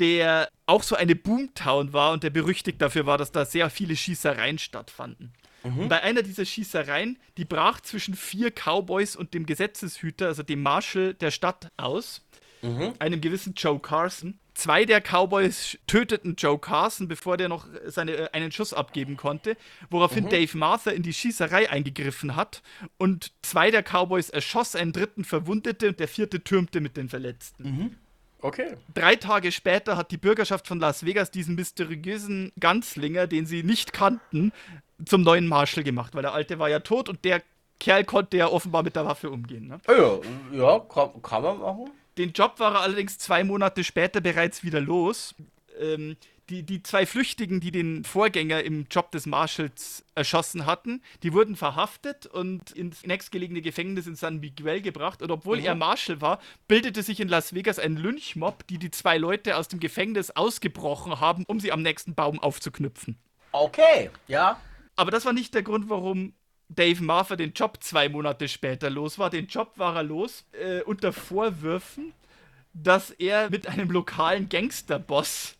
[0.00, 3.94] der auch so eine Boomtown war und der berüchtigt dafür war, dass da sehr viele
[3.94, 5.32] Schießereien stattfanden.
[5.62, 5.88] Mhm.
[5.88, 11.12] bei einer dieser Schießereien, die brach zwischen vier Cowboys und dem Gesetzeshüter, also dem Marshal
[11.12, 12.24] der Stadt aus,
[12.62, 12.94] mhm.
[12.98, 14.39] einem gewissen Joe Carson.
[14.54, 19.56] Zwei der Cowboys töteten Joe Carson, bevor der noch seine, äh, einen Schuss abgeben konnte,
[19.90, 20.30] woraufhin mhm.
[20.30, 22.62] Dave Martha in die Schießerei eingegriffen hat
[22.98, 27.62] und zwei der Cowboys erschoss, einen dritten verwundete und der vierte türmte mit den Verletzten.
[27.62, 27.96] Mhm.
[28.42, 28.74] Okay.
[28.94, 33.92] Drei Tage später hat die Bürgerschaft von Las Vegas diesen mysteriösen Ganzlinger, den sie nicht
[33.92, 34.52] kannten,
[35.04, 37.42] zum neuen Marshal gemacht, weil der alte war ja tot und der
[37.78, 39.68] Kerl konnte ja offenbar mit der Waffe umgehen.
[39.68, 39.80] Ne?
[39.88, 40.18] Ja,
[40.52, 41.90] ja kann, kann man machen.
[42.20, 45.34] Den Job war er allerdings zwei Monate später bereits wieder los.
[45.80, 46.18] Ähm,
[46.50, 51.56] die, die zwei Flüchtigen, die den Vorgänger im Job des Marshals erschossen hatten, die wurden
[51.56, 55.22] verhaftet und ins nächstgelegene Gefängnis in San Miguel gebracht.
[55.22, 55.64] Und obwohl mhm.
[55.64, 59.68] er Marshal war, bildete sich in Las Vegas ein Lynchmob, die die zwei Leute aus
[59.68, 63.16] dem Gefängnis ausgebrochen haben, um sie am nächsten Baum aufzuknüpfen.
[63.52, 64.60] Okay, ja.
[64.94, 66.34] Aber das war nicht der Grund, warum
[66.70, 69.28] Dave Martha den Job zwei Monate später los war.
[69.28, 72.12] Den Job war er los äh, unter Vorwürfen,
[72.72, 75.56] dass er mit einem lokalen Gangsterboss,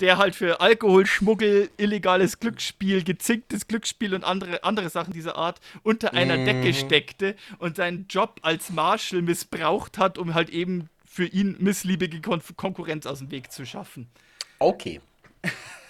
[0.00, 6.12] der halt für Alkoholschmuggel, illegales Glücksspiel, gezinktes Glücksspiel und andere, andere Sachen dieser Art unter
[6.14, 6.44] einer mhm.
[6.44, 12.20] Decke steckte und seinen Job als Marshal missbraucht hat, um halt eben für ihn missliebige
[12.20, 14.08] Kon Konkurrenz aus dem Weg zu schaffen.
[14.58, 15.00] Okay.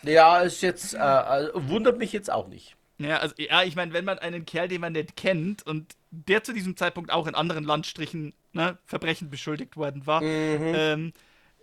[0.03, 2.77] Ja, ist jetzt, äh, äh, wundert mich jetzt auch nicht.
[3.01, 6.45] Ja, also, ja, ich meine, wenn man einen Kerl, den man nicht kennt und der
[6.45, 10.73] zu diesem Zeitpunkt auch in anderen Landstrichen ne, Verbrechen beschuldigt worden war, mhm.
[10.75, 11.13] ähm,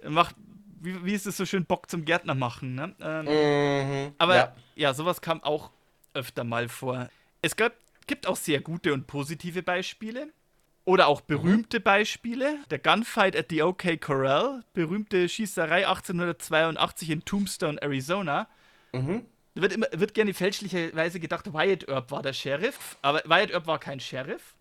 [0.07, 0.35] macht,
[0.81, 2.73] wie, wie, ist es so schön, Bock zum Gärtner machen.
[2.73, 2.95] Ne?
[3.01, 4.11] Ähm, mhm.
[4.17, 4.55] Aber ja.
[4.75, 5.69] ja, sowas kam auch
[6.13, 7.09] öfter mal vor.
[7.43, 7.73] Es gab,
[8.07, 10.29] gibt auch sehr gute und positive Beispiele.
[10.85, 11.83] Oder auch berühmte mhm.
[11.83, 12.59] Beispiele.
[12.71, 18.47] Der Gunfight at the OK Corral, berühmte Schießerei 1882 in Tombstone, Arizona.
[18.93, 19.25] Mhm.
[19.61, 22.97] Wird, immer, wird gerne fälschlicherweise gedacht, Wyatt Earp war der Sheriff.
[23.01, 24.55] Aber Wyatt Earp war kein Sheriff.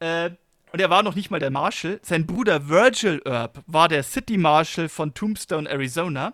[0.00, 0.30] Äh,
[0.72, 2.00] und er war noch nicht mal der Marshal.
[2.02, 6.32] Sein Bruder Virgil Earp war der City Marshal von Tombstone, Arizona.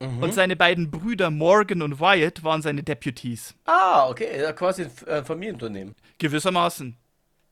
[0.00, 0.22] Mhm.
[0.22, 3.54] Und seine beiden Brüder Morgan und Wyatt waren seine Deputies.
[3.64, 4.52] Ah, okay.
[4.54, 5.94] Quasi ein äh, Familienunternehmen.
[6.18, 6.96] Gewissermaßen.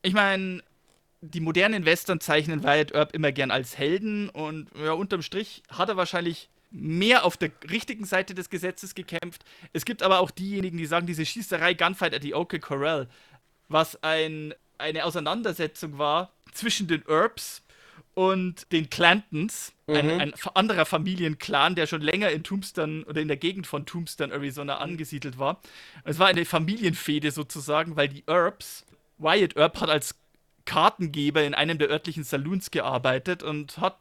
[0.01, 0.61] Ich meine,
[1.21, 5.89] die modernen Western zeichnen Wyatt Earp immer gern als Helden und ja, unterm Strich hat
[5.89, 9.45] er wahrscheinlich mehr auf der richtigen Seite des Gesetzes gekämpft.
[9.71, 13.07] Es gibt aber auch diejenigen, die sagen, diese Schießerei Gunfight at the Oak Corral,
[13.69, 17.61] was ein, eine Auseinandersetzung war zwischen den Earps
[18.15, 19.95] und den Clantons, mhm.
[19.95, 24.33] ein, ein, anderer Familienclan, der schon länger in Tombstone oder in der Gegend von Tombstone,
[24.33, 25.61] Arizona angesiedelt war.
[26.03, 28.85] Es war eine Familienfehde sozusagen, weil die Earps,
[29.19, 30.15] Wyatt Earp hat als
[30.65, 33.97] Kartengeber in einem der örtlichen Saloons gearbeitet und hat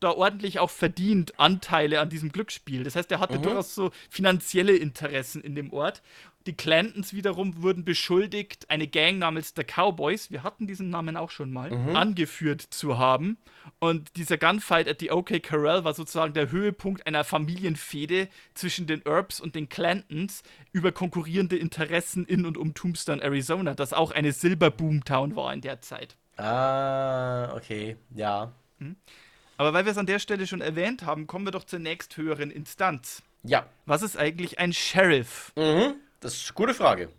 [0.00, 2.84] da ordentlich auch verdient Anteile an diesem Glücksspiel.
[2.84, 3.42] Das heißt, er hatte mhm.
[3.42, 6.02] durchaus so finanzielle Interessen in dem Ort.
[6.46, 11.30] Die Clantons wiederum wurden beschuldigt, eine Gang namens The Cowboys, wir hatten diesen Namen auch
[11.30, 11.94] schon mal, mhm.
[11.94, 13.36] angeführt zu haben.
[13.80, 19.02] Und dieser Gunfight at the OK Corral war sozusagen der Höhepunkt einer Familienfehde zwischen den
[19.04, 24.32] Earps und den Clantons über konkurrierende Interessen in und um Tombstone, Arizona, das auch eine
[24.32, 26.16] Silberboomtown war in der Zeit.
[26.38, 28.52] Ah, okay, ja.
[28.78, 28.96] Hm?
[29.58, 32.50] Aber weil wir es an der Stelle schon erwähnt haben, kommen wir doch zur nächsthöheren
[32.50, 33.22] Instanz.
[33.42, 33.66] Ja.
[33.86, 35.52] Was ist eigentlich ein Sheriff?
[35.56, 37.10] Mhm, das ist eine gute Frage.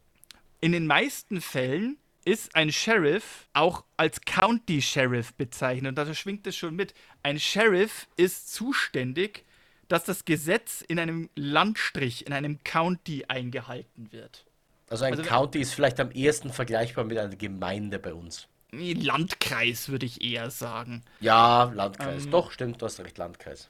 [0.61, 5.89] In den meisten Fällen ist ein Sheriff auch als County Sheriff bezeichnet.
[5.89, 6.93] Und da schwingt es schon mit.
[7.23, 9.45] Ein Sheriff ist zuständig,
[9.89, 14.45] dass das Gesetz in einem Landstrich, in einem County eingehalten wird.
[14.89, 18.47] Also ein also, County ist vielleicht am ehesten vergleichbar mit einer Gemeinde bei uns.
[18.71, 21.03] Landkreis, würde ich eher sagen.
[21.19, 22.25] Ja, Landkreis.
[22.25, 23.69] Ähm, Doch, stimmt, du hast recht, Landkreis.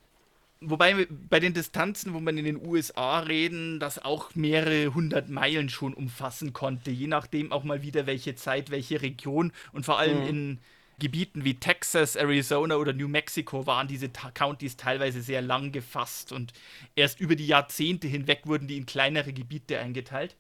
[0.61, 5.69] Wobei bei den Distanzen, wo man in den USA reden, das auch mehrere hundert Meilen
[5.69, 10.21] schon umfassen konnte, je nachdem auch mal wieder welche Zeit, welche Region und vor allem
[10.21, 10.27] mhm.
[10.27, 10.59] in
[10.99, 16.51] Gebieten wie Texas, Arizona oder New Mexico waren diese Countys teilweise sehr lang gefasst und
[16.93, 20.35] erst über die Jahrzehnte hinweg wurden die in kleinere Gebiete eingeteilt.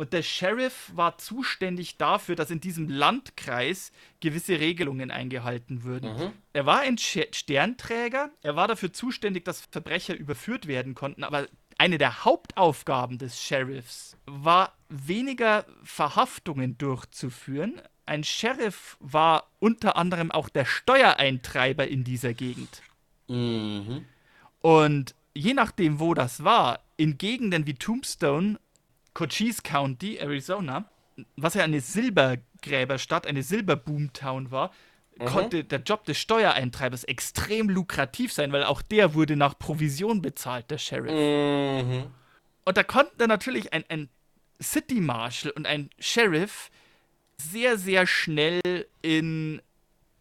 [0.00, 6.16] Und der Sheriff war zuständig dafür, dass in diesem Landkreis gewisse Regelungen eingehalten würden.
[6.16, 6.32] Mhm.
[6.54, 11.98] Er war ein Sternträger, er war dafür zuständig, dass Verbrecher überführt werden konnten, aber eine
[11.98, 17.82] der Hauptaufgaben des Sheriffs war weniger Verhaftungen durchzuführen.
[18.06, 22.80] Ein Sheriff war unter anderem auch der Steuereintreiber in dieser Gegend.
[23.28, 24.06] Mhm.
[24.62, 28.58] Und je nachdem, wo das war, in Gegenden wie Tombstone
[29.14, 30.84] Cochise County, Arizona,
[31.36, 34.70] was ja eine Silbergräberstadt, eine Silberboomtown war,
[35.18, 35.24] mhm.
[35.24, 40.70] konnte der Job des Steuereintreibers extrem lukrativ sein, weil auch der wurde nach Provision bezahlt,
[40.70, 41.12] der Sheriff.
[41.12, 42.06] Mhm.
[42.64, 44.08] Und da konnten dann natürlich ein, ein
[44.62, 46.70] City Marshal und ein Sheriff
[47.38, 49.62] sehr, sehr schnell in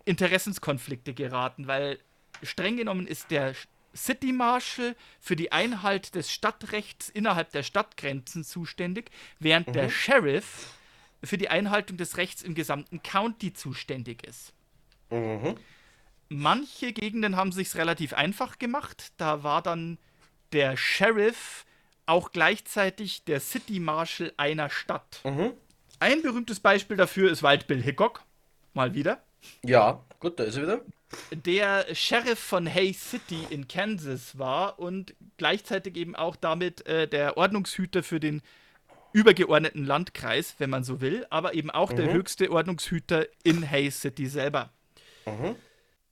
[0.06, 2.00] Interessenskonflikte geraten, weil
[2.42, 3.54] streng genommen ist der
[3.96, 9.74] City Marshal für die Einhalt des Stadtrechts innerhalb der Stadtgrenzen zuständig, während mhm.
[9.74, 10.74] der Sheriff
[11.24, 14.54] für die Einhaltung des Rechts im gesamten County zuständig ist.
[15.10, 15.56] Mhm.
[16.30, 19.14] Manche Gegenden haben sich relativ einfach gemacht.
[19.18, 19.98] Da war dann
[20.52, 21.66] der Sheriff
[22.06, 25.22] auch gleichzeitig der City Marshal einer Stadt.
[25.24, 25.54] Mhm.
[26.00, 28.24] Ein berühmtes Beispiel dafür ist Wild Bill Hickok.
[28.74, 29.22] Mal wieder.
[29.64, 30.82] Ja, gut, da ist er wieder.
[31.32, 37.38] Der Sheriff von Hay City in Kansas war und gleichzeitig eben auch damit äh, der
[37.38, 38.42] Ordnungshüter für den
[39.12, 41.96] übergeordneten Landkreis, wenn man so will, aber eben auch mhm.
[41.96, 44.72] der höchste Ordnungshüter in Hay City selber.
[45.26, 45.56] Mhm.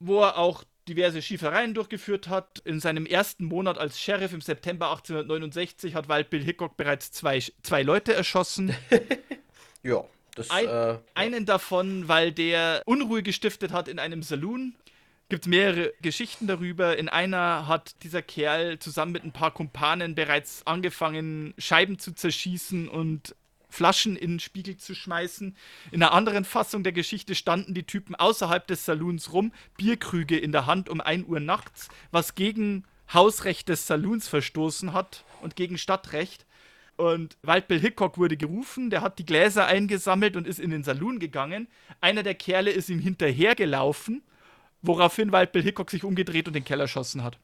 [0.00, 2.60] Wo er auch diverse Schiefereien durchgeführt hat.
[2.64, 7.40] In seinem ersten Monat als Sheriff im September 1869 hat Wild Bill Hickok bereits zwei,
[7.62, 8.74] zwei Leute erschossen.
[9.82, 10.04] ja.
[10.38, 14.74] Das, Ein, äh, einen davon, weil der Unruhe gestiftet hat in einem Saloon.
[15.28, 16.96] Gibt es mehrere Geschichten darüber.
[16.96, 22.88] In einer hat dieser Kerl zusammen mit ein paar Kumpanen bereits angefangen, Scheiben zu zerschießen
[22.88, 23.34] und
[23.68, 25.56] Flaschen in den Spiegel zu schmeißen.
[25.90, 30.52] In einer anderen Fassung der Geschichte standen die Typen außerhalb des Saloons rum, Bierkrüge in
[30.52, 35.78] der Hand um 1 Uhr nachts, was gegen Hausrecht des Saloons verstoßen hat und gegen
[35.78, 36.46] Stadtrecht.
[36.98, 41.20] Und Waldbill Hickok wurde gerufen, der hat die Gläser eingesammelt und ist in den Saloon
[41.20, 41.68] gegangen.
[42.00, 44.20] Einer der Kerle ist ihm hinterhergelaufen,
[44.82, 47.38] woraufhin Waldbill Hickok sich umgedreht und den Keller erschossen hat.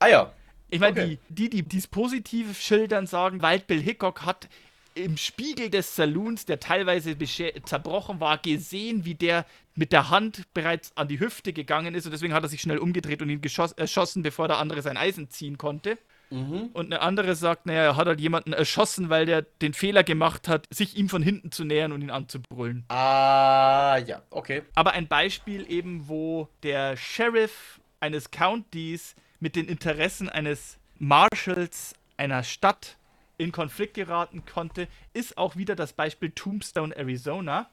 [0.00, 0.32] Ah ja.
[0.68, 1.18] Ich meine, okay.
[1.30, 4.50] die, die, die dies positiv schildern, sagen, Waldbill Hickok hat
[4.94, 7.16] im Spiegel des Saloons, der teilweise
[7.64, 12.12] zerbrochen war, gesehen, wie der mit der Hand bereits an die Hüfte gegangen ist und
[12.12, 13.40] deswegen hat er sich schnell umgedreht und ihn
[13.76, 15.96] erschossen, bevor der andere sein Eisen ziehen konnte.
[16.30, 16.70] Mhm.
[16.72, 20.48] Und eine andere sagt, naja, er hat halt jemanden erschossen, weil der den Fehler gemacht
[20.48, 22.84] hat, sich ihm von hinten zu nähern und ihn anzubrüllen.
[22.88, 24.62] Ah, ja, okay.
[24.74, 32.42] Aber ein Beispiel eben, wo der Sheriff eines Countys mit den Interessen eines Marshals einer
[32.42, 32.96] Stadt
[33.38, 37.70] in Konflikt geraten konnte, ist auch wieder das Beispiel Tombstone, Arizona.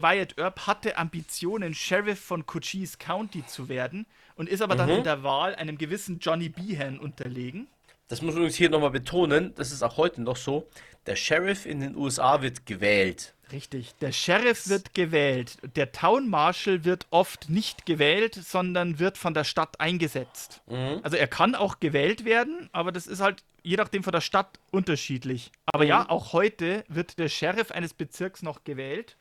[0.00, 4.78] Wyatt Earp hatte Ambitionen, Sheriff von Cochise County zu werden und ist aber mhm.
[4.78, 7.68] dann in der Wahl einem gewissen Johnny Behan unterlegen.
[8.08, 10.68] Das muss man übrigens hier nochmal betonen, das ist auch heute noch so.
[11.06, 13.34] Der Sheriff in den USA wird gewählt.
[13.52, 15.58] Richtig, der Sheriff wird gewählt.
[15.76, 20.62] Der Town Marshal wird oft nicht gewählt, sondern wird von der Stadt eingesetzt.
[20.66, 21.00] Mhm.
[21.02, 24.60] Also er kann auch gewählt werden, aber das ist halt je nachdem von der Stadt
[24.70, 25.50] unterschiedlich.
[25.66, 25.88] Aber mhm.
[25.88, 29.16] ja, auch heute wird der Sheriff eines Bezirks noch gewählt.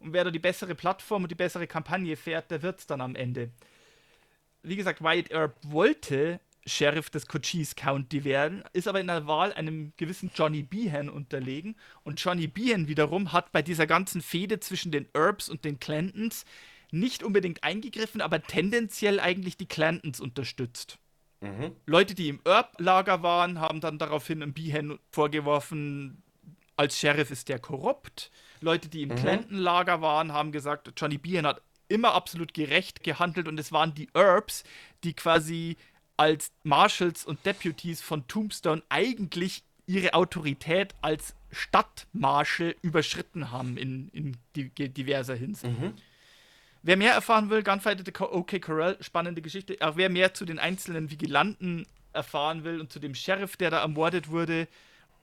[0.00, 3.00] Und wer da die bessere Plattform und die bessere Kampagne fährt, der wird es dann
[3.00, 3.50] am Ende.
[4.62, 9.52] Wie gesagt, Wyatt Earp wollte Sheriff des Cochise County werden, ist aber in der Wahl
[9.52, 11.76] einem gewissen Johnny Behan unterlegen.
[12.02, 16.44] Und Johnny Behan wiederum hat bei dieser ganzen Fehde zwischen den Earps und den Clantons
[16.90, 20.98] nicht unbedingt eingegriffen, aber tendenziell eigentlich die Clantons unterstützt.
[21.40, 21.72] Mhm.
[21.86, 26.22] Leute, die im Erb-Lager waren, haben dann daraufhin einem Behan vorgeworfen,
[26.76, 28.30] als Sheriff ist der korrupt.
[28.60, 29.16] Leute, die im mhm.
[29.16, 34.08] Clanton-Lager waren, haben gesagt, Johnny Behan hat immer absolut gerecht gehandelt und es waren die
[34.14, 34.64] Erbs,
[35.04, 35.76] die quasi
[36.16, 44.36] als Marshals und Deputies von Tombstone eigentlich ihre Autorität als Stadtmarschall überschritten haben in, in
[44.56, 45.78] diverser Hinsicht.
[45.78, 45.94] Mhm.
[46.82, 49.76] Wer mehr erfahren will, Gunfight the OK Corral, spannende Geschichte.
[49.80, 53.80] Auch wer mehr zu den einzelnen Vigilanten erfahren will und zu dem Sheriff, der da
[53.80, 54.68] ermordet wurde,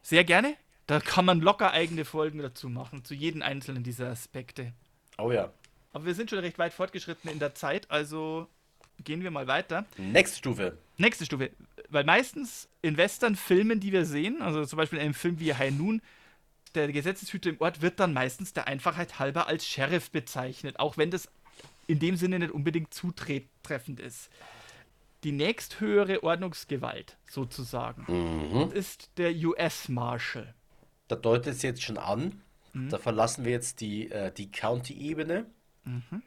[0.02, 0.56] sehr gerne.
[0.88, 4.74] Da kann man locker eigene Folgen dazu machen, zu jedem einzelnen dieser Aspekte.
[5.18, 5.52] Oh ja.
[5.94, 8.48] Aber wir sind schon recht weit fortgeschritten in der Zeit, also
[9.04, 9.86] gehen wir mal weiter.
[9.98, 10.78] Nächste Stufe.
[10.98, 11.52] Nächste Stufe.
[11.90, 15.74] Weil meistens in Western-Filmen, die wir sehen, also zum Beispiel in einem Film wie High
[15.74, 16.02] Noon,
[16.76, 21.12] der Gesetzeshüter im Ort wird dann meistens der Einfachheit halber als Sheriff bezeichnet, auch wenn
[21.12, 21.30] das
[21.88, 24.30] in dem Sinne nicht unbedingt zutreffend ist.
[25.24, 28.72] Die nächsthöhere Ordnungsgewalt sozusagen mhm.
[28.72, 30.54] ist der US Marshal.
[31.08, 32.42] Da deutet es jetzt schon an.
[32.74, 32.90] Mhm.
[32.90, 35.46] Da verlassen wir jetzt die, äh, die County-Ebene
[35.84, 36.24] mhm.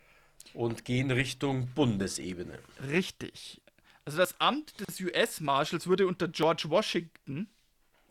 [0.53, 2.59] Und gehen Richtung Bundesebene.
[2.89, 3.61] Richtig.
[4.05, 7.49] Also das Amt des US Marshals wurde unter George Washington,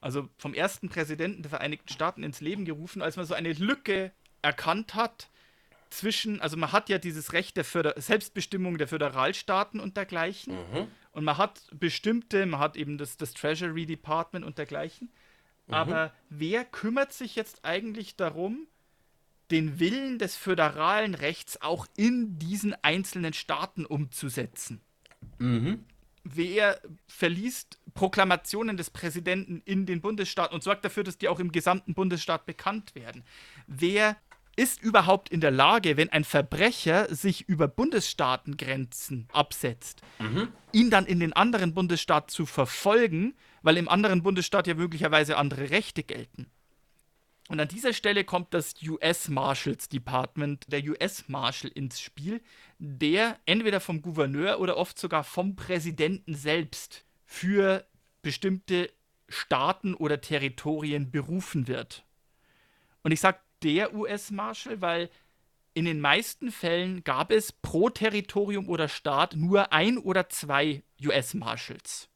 [0.02, 4.12] also vom ersten Präsidenten der Vereinigten Staaten, ins Leben gerufen, als man so eine Lücke
[4.42, 5.30] erkannt hat
[5.94, 10.56] zwischen, also man hat ja dieses Recht der Föder Selbstbestimmung der Föderalstaaten und dergleichen.
[10.56, 10.88] Mhm.
[11.12, 15.12] Und man hat bestimmte, man hat eben das, das Treasury Department und dergleichen.
[15.68, 15.74] Mhm.
[15.74, 18.68] Aber wer kümmert sich jetzt eigentlich darum,
[19.52, 24.82] den Willen des föderalen Rechts auch in diesen einzelnen Staaten umzusetzen?
[25.38, 25.86] Mhm.
[26.24, 31.52] Wer verliest Proklamationen des Präsidenten in den Bundesstaaten und sorgt dafür, dass die auch im
[31.52, 33.24] gesamten Bundesstaat bekannt werden?
[33.68, 34.16] Wer
[34.56, 40.50] ist überhaupt in der Lage, wenn ein Verbrecher sich über Bundesstaatengrenzen absetzt, mhm.
[40.72, 43.34] ihn dann in den anderen Bundesstaat zu verfolgen,
[43.64, 46.48] weil im anderen Bundesstaat ja möglicherweise andere Rechte gelten.
[47.50, 52.42] Und an dieser Stelle kommt das US Marshals Department, der US Marshal ins Spiel,
[52.80, 57.86] der entweder vom Gouverneur oder oft sogar vom Präsidenten selbst für
[58.22, 58.90] bestimmte
[59.28, 62.06] Staaten oder Territorien berufen wird.
[63.02, 65.10] Und ich sage der US-Marshal, weil
[65.74, 72.10] in den meisten Fällen gab es pro Territorium oder Staat nur ein oder zwei US-Marshals.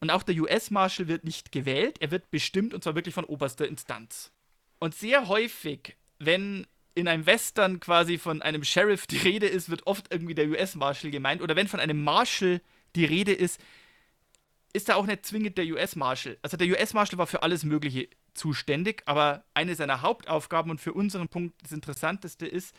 [0.00, 3.66] Und auch der US-Marshal wird nicht gewählt, er wird bestimmt und zwar wirklich von oberster
[3.66, 4.30] Instanz.
[4.78, 9.86] Und sehr häufig, wenn in einem Western quasi von einem Sheriff die Rede ist, wird
[9.86, 11.42] oft irgendwie der US-Marshal gemeint.
[11.42, 12.60] Oder wenn von einem Marshal
[12.94, 13.60] die Rede ist,
[14.72, 16.38] ist da auch nicht zwingend der US-Marshal.
[16.42, 21.28] Also der US-Marshal war für alles Mögliche zuständig, aber eine seiner Hauptaufgaben und für unseren
[21.28, 22.74] Punkt das Interessanteste ist,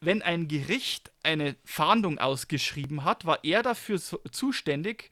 [0.00, 5.10] wenn ein Gericht eine Fahndung ausgeschrieben hat, war er dafür so zuständig,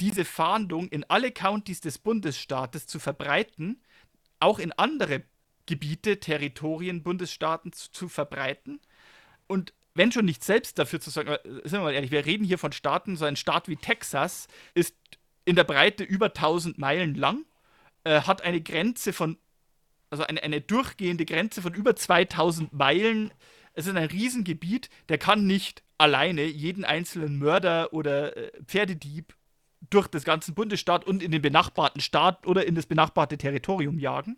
[0.00, 3.80] diese Fahndung in alle Countys des Bundesstaates zu verbreiten,
[4.40, 5.24] auch in andere
[5.66, 8.80] Gebiete, Territorien, Bundesstaaten zu, zu verbreiten.
[9.46, 12.58] Und wenn schon nicht selbst dafür zu sorgen, sind wir mal ehrlich, wir reden hier
[12.58, 14.94] von Staaten, so ein Staat wie Texas ist
[15.44, 17.44] in der Breite über 1000 Meilen lang,
[18.04, 19.38] äh, hat eine Grenze von,
[20.10, 23.32] also eine, eine durchgehende Grenze von über 2000 Meilen.
[23.72, 29.34] Es ist ein Riesengebiet, der kann nicht alleine jeden einzelnen Mörder oder äh, Pferdedieb
[29.90, 34.36] durch das ganze Bundesstaat und in den benachbarten Staat oder in das benachbarte Territorium jagen.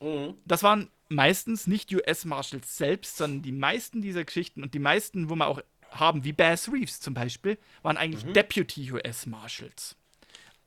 [0.00, 0.34] Mhm.
[0.44, 5.36] Das waren meistens nicht US-Marshals selbst, sondern die meisten dieser Geschichten und die meisten, wo
[5.36, 5.60] man auch
[5.90, 8.34] haben, wie Bass Reeves zum Beispiel, waren eigentlich mhm.
[8.34, 9.96] Deputy US-Marshals.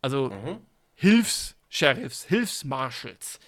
[0.02, 0.58] Also mhm.
[0.96, 3.40] Hilfs-Sheriffs, Hilfs-Marshals,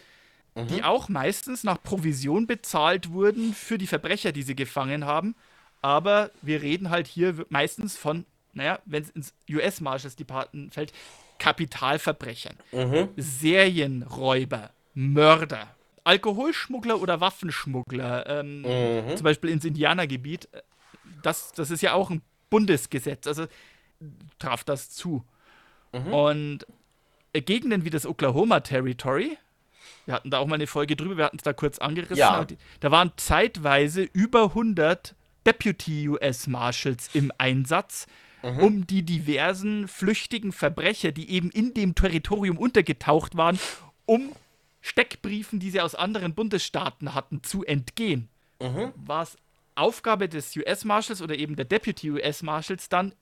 [0.55, 0.67] mhm.
[0.67, 5.35] die auch meistens nach Provision bezahlt wurden für die Verbrecher, die sie gefangen haben.
[5.81, 10.93] Aber wir reden halt hier meistens von, naja, wenn es ins US-Marshals Department fällt,
[11.39, 13.09] Kapitalverbrechern, mhm.
[13.17, 19.17] Serienräuber, Mörder, Alkoholschmuggler oder Waffenschmuggler, ähm, mhm.
[19.17, 20.47] zum Beispiel ins Indianergebiet,
[21.21, 23.47] das, das ist ja auch ein Bundesgesetz, also
[24.39, 25.23] traf das zu.
[25.91, 26.13] Mhm.
[26.13, 26.67] Und
[27.33, 29.37] Gegenden wie das Oklahoma Territory,
[30.05, 32.45] wir hatten da auch mal eine Folge drüber, wir hatten es da kurz angerissen, ja.
[32.79, 38.07] da waren zeitweise über 100 Deputy US Marshals im Einsatz,
[38.43, 38.59] mhm.
[38.59, 43.59] um die diversen flüchtigen Verbrecher, die eben in dem Territorium untergetaucht waren,
[44.05, 44.33] um
[44.81, 48.29] Steckbriefen, die sie aus anderen Bundesstaaten hatten, zu entgehen.
[48.61, 48.91] Mhm.
[48.95, 49.37] War es
[49.75, 53.13] Aufgabe des US-Marshals oder eben der Deputy US-Marshals dann,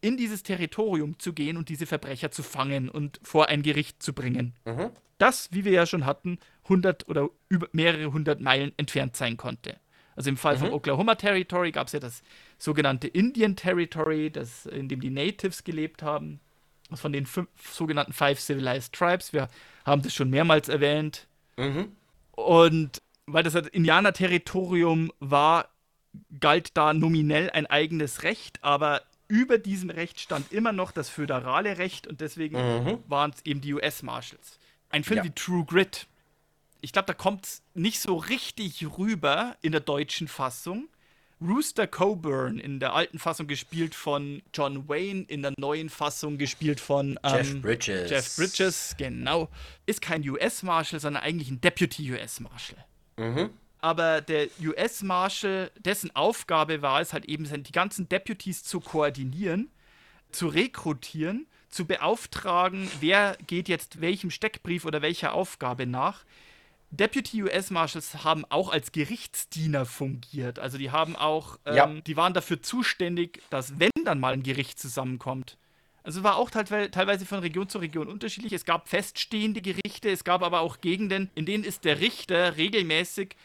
[0.00, 4.14] in dieses Territorium zu gehen und diese Verbrecher zu fangen und vor ein Gericht zu
[4.14, 4.54] bringen.
[4.64, 4.90] Mhm.
[5.18, 9.78] Das, wie wir ja schon hatten, 100 oder über mehrere hundert Meilen entfernt sein konnte.
[10.16, 10.60] Also im Fall mhm.
[10.60, 12.22] vom Oklahoma Territory gab es ja das
[12.58, 16.40] sogenannte Indian Territory, das, in dem die Natives gelebt haben
[16.92, 19.32] von den fünf sogenannten Five Civilized Tribes.
[19.32, 19.48] Wir
[19.84, 21.26] haben das schon mehrmals erwähnt.
[21.56, 21.92] Mhm.
[22.32, 25.68] Und weil das Indianer-Territorium war,
[26.40, 31.78] galt da nominell ein eigenes Recht, aber über diesem Recht stand immer noch das föderale
[31.78, 32.98] Recht und deswegen mhm.
[33.06, 34.58] waren es eben die US-Marshals.
[34.88, 35.24] Ein Film ja.
[35.24, 36.08] wie True Grit.
[36.80, 40.88] Ich glaube, da kommt es nicht so richtig rüber in der deutschen Fassung.
[41.40, 46.80] Rooster Coburn in der alten Fassung gespielt von John Wayne, in der neuen Fassung gespielt
[46.80, 48.10] von ähm, Jeff Bridges.
[48.10, 49.48] Jeff Bridges, genau.
[49.86, 52.84] Ist kein US-Marshal, sondern eigentlich ein Deputy US-Marshal.
[53.16, 53.50] Mhm.
[53.80, 59.70] Aber der US-Marshal, dessen Aufgabe war es halt eben, die ganzen Deputies zu koordinieren,
[60.30, 66.24] zu rekrutieren, zu beauftragen, wer geht jetzt welchem Steckbrief oder welcher Aufgabe nach.
[66.90, 70.58] Deputy US Marshals haben auch als Gerichtsdiener fungiert.
[70.58, 71.86] Also die haben auch, ähm, ja.
[71.86, 75.56] die waren dafür zuständig, dass wenn dann mal ein Gericht zusammenkommt.
[76.02, 78.52] Also war auch teilweise von Region zu Region unterschiedlich.
[78.52, 83.36] Es gab feststehende Gerichte, es gab aber auch Gegenden, in denen ist der Richter regelmäßig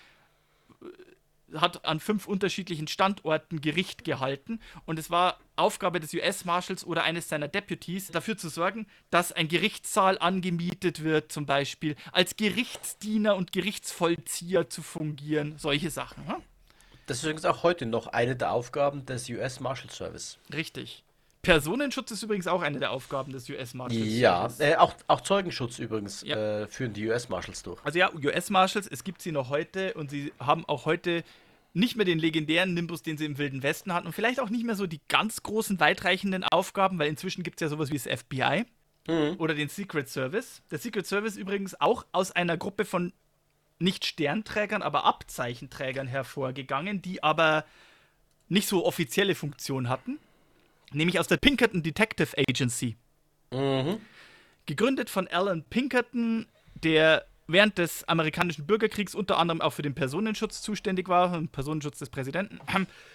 [1.53, 7.29] hat an fünf unterschiedlichen Standorten Gericht gehalten und es war Aufgabe des US-Marshals oder eines
[7.29, 13.51] seiner Deputies, dafür zu sorgen, dass ein Gerichtssaal angemietet wird, zum Beispiel als Gerichtsdiener und
[13.51, 16.27] Gerichtsvollzieher zu fungieren, solche Sachen.
[16.27, 16.41] Hm?
[17.05, 20.39] Das ist übrigens auch heute noch eine der Aufgaben des US Marshal Service.
[20.51, 21.04] Richtig.
[21.45, 24.17] Personenschutz ist übrigens auch eine der Aufgaben des US Marshals.
[24.17, 26.63] Ja, äh, auch, auch Zeugenschutz übrigens ja.
[26.63, 27.79] äh, führen die US Marshals durch.
[27.85, 31.23] Also ja, US Marshals, es gibt sie noch heute und sie haben auch heute
[31.73, 34.65] nicht mehr den legendären Nimbus, den sie im Wilden Westen hatten und vielleicht auch nicht
[34.65, 38.07] mehr so die ganz großen, weitreichenden Aufgaben, weil inzwischen gibt es ja sowas wie das
[38.07, 38.65] FBI
[39.07, 39.35] mhm.
[39.37, 40.61] oder den Secret Service.
[40.71, 43.13] Der Secret Service übrigens auch aus einer Gruppe von
[43.77, 47.65] nicht Sternträgern, aber Abzeichenträgern hervorgegangen, die aber
[48.47, 50.17] nicht so offizielle Funktion hatten
[50.91, 52.95] nämlich aus der Pinkerton Detective Agency.
[53.51, 53.97] Mhm.
[54.65, 60.61] Gegründet von Alan Pinkerton, der während des amerikanischen Bürgerkriegs unter anderem auch für den Personenschutz
[60.61, 62.59] zuständig war, den Personenschutz des Präsidenten,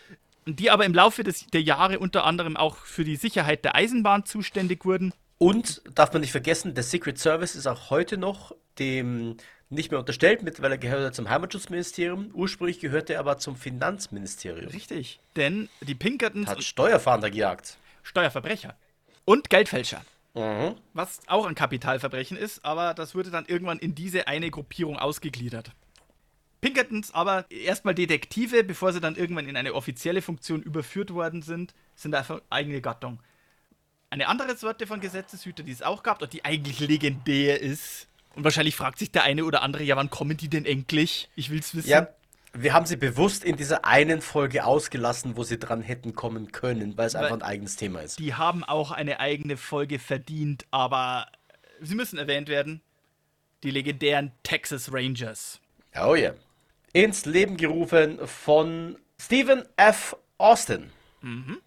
[0.46, 4.24] die aber im Laufe des, der Jahre unter anderem auch für die Sicherheit der Eisenbahn
[4.24, 5.12] zuständig wurden.
[5.38, 9.36] Und darf man nicht vergessen, der Secret Service ist auch heute noch dem
[9.70, 12.30] nicht mehr unterstellt, mittlerweile gehört er zum Heimatschutzministerium.
[12.34, 14.70] Ursprünglich gehörte er aber zum Finanzministerium.
[14.70, 16.48] Richtig, denn die Pinkertons.
[16.48, 17.78] Hat Steuerfahnder gejagt.
[18.02, 18.76] Steuerverbrecher.
[19.24, 20.04] Und Geldfälscher.
[20.34, 20.74] Mhm.
[20.92, 25.72] Was auch ein Kapitalverbrechen ist, aber das wurde dann irgendwann in diese eine Gruppierung ausgegliedert.
[26.60, 31.74] Pinkertons aber erstmal Detektive, bevor sie dann irgendwann in eine offizielle Funktion überführt worden sind,
[31.94, 33.20] sind einfach eigene Gattung.
[34.10, 38.08] Eine andere Sorte von Gesetzeshüter, die es auch gab und die eigentlich legendär ist.
[38.34, 41.28] Und wahrscheinlich fragt sich der eine oder andere, ja, wann kommen die denn endlich?
[41.34, 41.88] Ich will's wissen.
[41.88, 42.08] Ja,
[42.52, 46.96] wir haben sie bewusst in dieser einen Folge ausgelassen, wo sie dran hätten kommen können,
[46.96, 48.18] weil es weil einfach ein eigenes Thema ist.
[48.18, 51.26] Die haben auch eine eigene Folge verdient, aber
[51.80, 52.80] sie müssen erwähnt werden.
[53.62, 55.60] Die legendären Texas Rangers.
[55.94, 56.30] Oh ja.
[56.30, 56.34] Yeah.
[56.92, 60.16] Ins Leben gerufen von Stephen F.
[60.38, 60.90] Austin.
[61.20, 61.58] Mhm.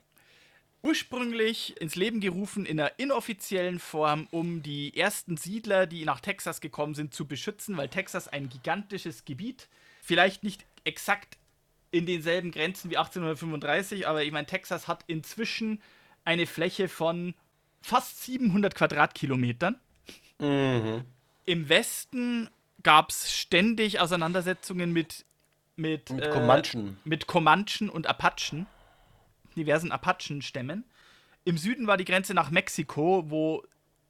[0.94, 6.62] Ursprünglich ins Leben gerufen in einer inoffiziellen Form, um die ersten Siedler, die nach Texas
[6.62, 9.70] gekommen sind, zu beschützen, weil Texas ein gigantisches Gebiet,
[10.04, 11.40] vielleicht nicht exakt
[11.90, 15.82] in denselben Grenzen wie 1835, aber ich meine, Texas hat inzwischen
[16.26, 17.34] eine Fläche von
[17.82, 19.80] fast 700 Quadratkilometern.
[20.38, 21.06] Mhm.
[21.46, 22.52] Im Westen
[22.84, 25.26] gab es ständig Auseinandersetzungen mit
[25.76, 26.98] mit, mit, äh, Comanchen.
[27.04, 28.68] mit Comanchen und Apachen,
[29.56, 30.86] diversen Apachen-Stämmen.
[31.46, 33.64] Im Süden war die Grenze nach Mexiko, wo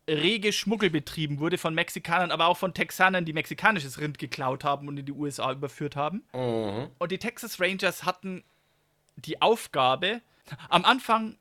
[0.08, 4.88] rege Schmuggel betrieben wurde von Mexikanern, aber auch von Texanern, die mexikanisches Rind geklaut haben
[4.88, 6.24] und in die USA überführt haben.
[6.34, 6.90] Mhm.
[6.98, 8.44] Und die Texas Rangers hatten
[9.16, 10.22] die Aufgabe,
[10.70, 11.38] am Anfang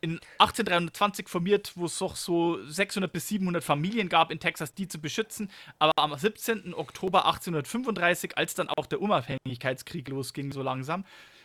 [0.00, 4.88] in 1823 formiert, wo es doch so 600 bis 700 Familien gab in Texas, die
[4.88, 5.50] zu beschützen.
[5.78, 6.72] Aber am 17.
[6.74, 11.04] Oktober 1835, als dann auch der Unabhängigkeitskrieg losging, so langsam,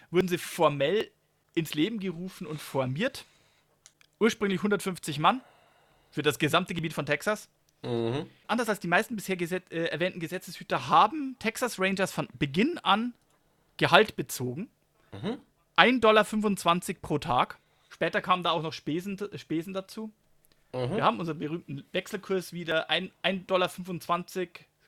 [0.09, 1.11] wurden sie formell
[1.55, 3.25] ins Leben gerufen und formiert.
[4.19, 5.41] Ursprünglich 150 Mann,
[6.11, 7.49] für das gesamte Gebiet von Texas.
[7.81, 8.27] Mhm.
[8.47, 13.13] Anders als die meisten bisher geset äh, erwähnten Gesetzeshüter haben Texas Rangers von Beginn an
[13.77, 14.69] Gehalt bezogen.
[15.11, 15.39] Mhm.
[15.77, 16.23] 1,25 Dollar
[17.01, 17.57] pro Tag.
[17.89, 20.11] Später kamen da auch noch Spesen, Spesen dazu.
[20.73, 20.95] Mhm.
[20.95, 22.89] Wir haben unseren berühmten Wechselkurs wieder.
[22.89, 23.69] 1,25 Dollar.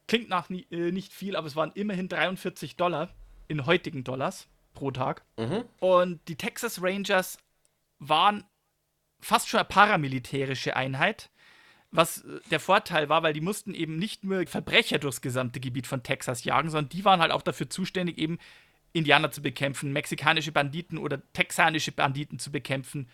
[0.08, 3.10] Klingt nach nie, äh, nicht viel, aber es waren immerhin 43 Dollar
[3.50, 4.48] in heutigen Dollars
[4.78, 5.24] pro Tag.
[5.38, 5.66] Mhm.
[5.80, 7.40] Und die Texas Rangers
[8.00, 8.44] waren
[9.20, 11.32] fast schon eine paramilitärische Einheit.
[11.90, 15.88] Was äh, der Vorteil war, weil die mussten eben nicht nur Verbrecher durchs gesamte Gebiet
[15.88, 18.38] von Texas jagen, sondern die waren halt auch dafür zuständig, eben
[18.94, 23.10] Indianer zu bekämpfen, mexikanische Banditen oder texanische Banditen zu bekämpfen,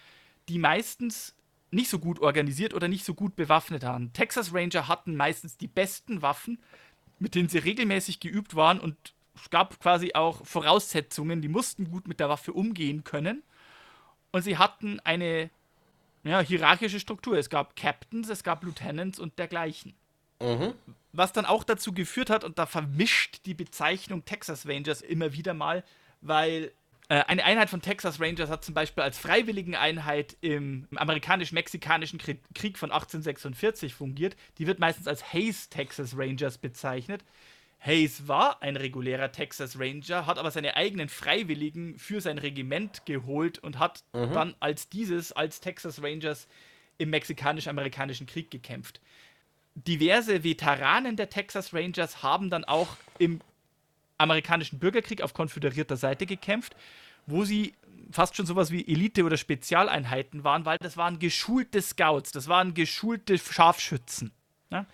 [0.49, 1.35] die meistens
[1.71, 4.11] nicht so gut organisiert oder nicht so gut bewaffnet waren.
[4.13, 6.59] Texas Ranger hatten meistens die besten Waffen,
[7.19, 9.12] mit denen sie regelmäßig geübt waren und
[9.49, 13.43] gab quasi auch Voraussetzungen, die mussten gut mit der Waffe umgehen können.
[14.31, 15.49] Und sie hatten eine
[16.23, 17.37] ja, hierarchische Struktur.
[17.37, 19.93] Es gab Captains, es gab Lieutenants und dergleichen.
[20.41, 20.73] Mhm.
[21.11, 25.53] Was dann auch dazu geführt hat, und da vermischt die Bezeichnung Texas Rangers immer wieder
[25.53, 25.83] mal,
[26.21, 26.71] weil
[27.09, 32.77] äh, eine Einheit von Texas Rangers hat zum Beispiel als Freiwilligeneinheit im, im amerikanisch-mexikanischen Krieg
[32.77, 34.35] von 1846 fungiert.
[34.57, 37.23] Die wird meistens als Hayes Texas Rangers bezeichnet.
[37.85, 43.59] Hayes war ein regulärer Texas Ranger, hat aber seine eigenen Freiwilligen für sein Regiment geholt
[43.59, 44.33] und hat Mhm.
[44.33, 46.47] dann als dieses, als Texas Rangers
[46.97, 49.01] im mexikanisch-amerikanischen Krieg gekämpft.
[49.75, 53.41] Diverse Veteranen der Texas Rangers haben dann auch im
[54.17, 56.75] amerikanischen Bürgerkrieg auf konföderierter Seite gekämpft,
[57.25, 57.73] wo sie
[58.11, 62.73] fast schon sowas wie Elite- oder Spezialeinheiten waren, weil das waren geschulte Scouts, das waren
[62.75, 64.31] geschulte Scharfschützen.
[64.69, 64.85] Ja?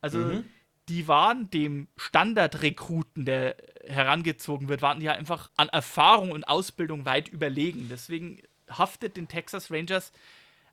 [0.00, 0.44] Also Mhm.
[0.90, 7.28] Die waren dem Standardrekruten, der herangezogen wird, waren ja einfach an Erfahrung und Ausbildung weit
[7.28, 7.86] überlegen.
[7.88, 10.12] Deswegen haftet den Texas Rangers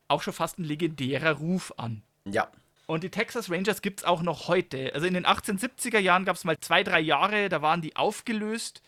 [0.07, 2.01] auch schon fast ein legendärer Ruf an.
[2.25, 2.49] Ja.
[2.87, 4.91] Und die Texas Rangers gibt es auch noch heute.
[4.95, 8.81] Also in den 1870er Jahren gab es mal zwei, drei Jahre, da waren die aufgelöst.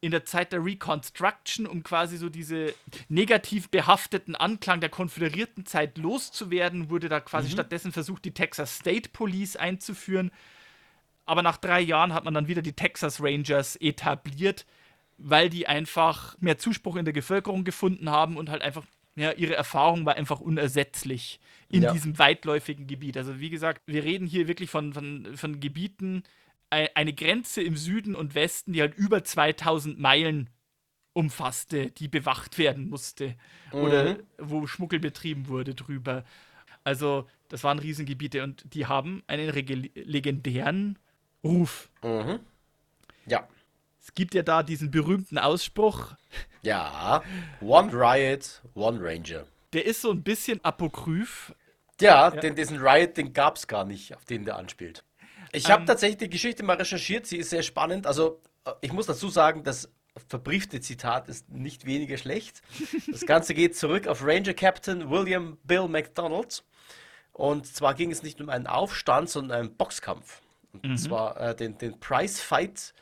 [0.00, 2.72] In der Zeit der Reconstruction, um quasi so diese
[3.08, 9.08] negativ behafteten Anklang der konföderierten Zeit loszuwerden, wurde da quasi stattdessen versucht, die Texas State
[9.12, 10.30] Police einzuführen.
[11.26, 14.66] Aber nach drei Jahren hat man dann wieder die Texas Rangers etabliert,
[15.18, 18.84] weil die einfach mehr Zuspruch in der Bevölkerung gefunden haben und halt einfach,
[19.16, 21.92] ja, ihre Erfahrung war einfach unersetzlich in Ja.
[21.92, 23.16] diesem weitläufigen Gebiet.
[23.16, 26.22] Also wie gesagt, wir reden hier wirklich von, von, von Gebieten,
[26.70, 30.50] eine Grenze im Süden und Westen, die halt über 2000 Meilen
[31.14, 33.34] umfasste, die bewacht werden musste
[33.72, 34.22] oder Mhm.
[34.38, 36.24] wo Schmuggel betrieben wurde drüber.
[36.84, 39.50] Also das waren Riesengebiete und die haben einen
[39.94, 40.98] legendären
[41.42, 41.90] Ruf.
[42.02, 42.40] Mhm.
[43.26, 43.48] Ja.
[44.00, 46.14] Es gibt ja da diesen berühmten Ausspruch,
[46.62, 47.22] Ja.
[47.60, 49.46] One Riot, One Ranger.
[49.72, 51.54] der ist so ein bisschen apokryph,
[52.00, 55.04] Ja, denn diesen Riot, den gab's gar nicht, auf den der anspielt.
[55.52, 58.06] Ich habe ähm, tatsächlich die Geschichte mal recherchiert, sie ist sehr spannend.
[58.06, 59.90] Also, äh, ich muss dazu sagen, das
[60.28, 62.62] verbriefte Zitat ist nicht weniger schlecht.
[63.10, 66.64] Das Ganze geht zurück auf Ranger Captain William Bill McDonald.
[67.32, 70.40] Und zwar ging es nicht um einen Aufstand, sondern einen Boxkampf.
[70.72, 70.96] Und mhm.
[70.96, 72.94] zwar äh, den, den Price Fight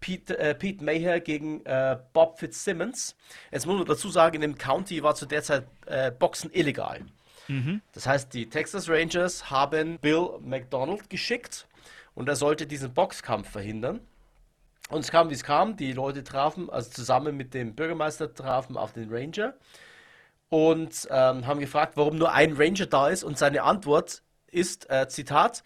[0.00, 3.16] Pete, äh, Pete Maher gegen äh, Bob Fitzsimmons.
[3.50, 7.00] Jetzt muss man dazu sagen, in dem County war zu der Zeit äh, Boxen illegal.
[7.48, 7.80] Mhm.
[7.92, 11.66] Das heißt, die Texas Rangers haben Bill McDonald geschickt
[12.18, 14.00] und er sollte diesen Boxkampf verhindern.
[14.88, 15.76] Und es kam, wie es kam.
[15.76, 19.54] Die Leute trafen, also zusammen mit dem Bürgermeister trafen auf den Ranger
[20.48, 23.22] und ähm, haben gefragt, warum nur ein Ranger da ist.
[23.22, 25.62] Und seine Antwort ist, äh, Zitat,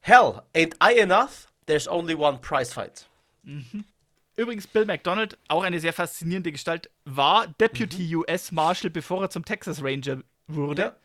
[0.00, 1.52] Hell, ain't I enough?
[1.66, 3.06] There's only one prize fight.
[3.42, 3.84] Mhm.
[4.34, 8.20] Übrigens, Bill McDonald, auch eine sehr faszinierende Gestalt, war Deputy mhm.
[8.20, 10.82] US Marshal, bevor er zum Texas Ranger wurde.
[10.82, 10.96] Ja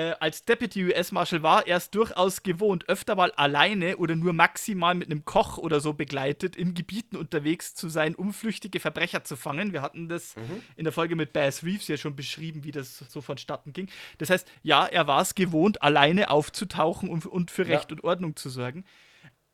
[0.00, 4.32] äh, als Deputy US Marshal war er es durchaus gewohnt, öfter mal alleine oder nur
[4.32, 9.24] maximal mit einem Koch oder so begleitet in Gebieten unterwegs zu sein, um flüchtige Verbrecher
[9.24, 9.72] zu fangen.
[9.72, 10.62] Wir hatten das mhm.
[10.76, 13.88] in der Folge mit Bass Reeves ja schon beschrieben, wie das so vonstatten ging.
[14.18, 17.96] Das heißt, ja, er war es gewohnt, alleine aufzutauchen und, und für Recht ja.
[17.96, 18.84] und Ordnung zu sorgen.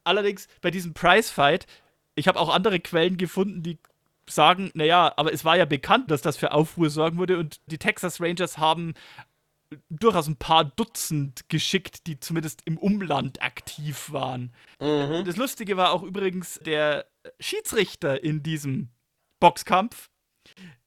[0.04, 1.66] Allerdings bei diesem Prizefight,
[2.14, 3.78] ich habe auch andere Quellen gefunden, die
[4.28, 7.78] sagen, naja, aber es war ja bekannt, dass das für Aufruhr sorgen würde und die
[7.78, 8.94] Texas Rangers haben
[9.90, 14.52] durchaus ein paar Dutzend geschickt, die zumindest im Umland aktiv waren.
[14.80, 15.24] Mhm.
[15.24, 17.06] Das Lustige war auch übrigens, der
[17.40, 18.90] Schiedsrichter in diesem
[19.40, 20.10] Boxkampf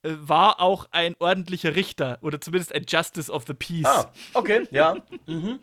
[0.03, 3.85] äh, war auch ein ordentlicher Richter oder zumindest ein Justice of the Peace.
[3.85, 4.97] Ah, okay, ja.
[5.25, 5.59] mhm.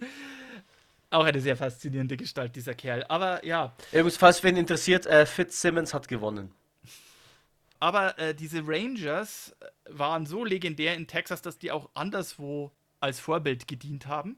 [1.09, 3.05] Auch eine sehr faszinierende Gestalt, dieser Kerl.
[3.09, 3.75] Aber ja.
[3.93, 6.53] Übrigens, falls wen interessiert, äh, Fitzsimmons hat gewonnen.
[7.79, 12.73] Aber äh, diese Rangers äh, waren so legendär in Texas, dass die auch anderswo
[13.07, 14.37] als Vorbild gedient haben.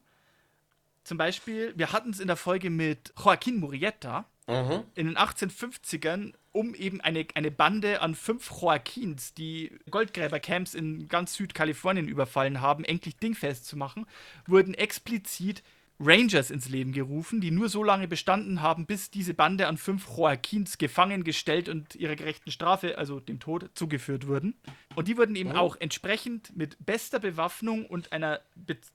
[1.05, 4.85] Zum Beispiel, wir hatten es in der Folge mit Joaquin Murrieta mhm.
[4.95, 11.35] in den 1850ern, um eben eine, eine Bande an fünf Joaquins, die Goldgräbercamps in ganz
[11.35, 14.07] Südkalifornien überfallen haben, endlich dingfest zu machen,
[14.47, 15.63] wurden explizit
[16.01, 20.07] Rangers ins Leben gerufen, die nur so lange bestanden haben, bis diese Bande an fünf
[20.07, 24.55] Joaquins gefangen gestellt und ihrer gerechten Strafe, also dem Tod, zugeführt wurden.
[24.95, 25.57] Und die wurden eben oh.
[25.57, 28.41] auch entsprechend mit bester Bewaffnung und einer,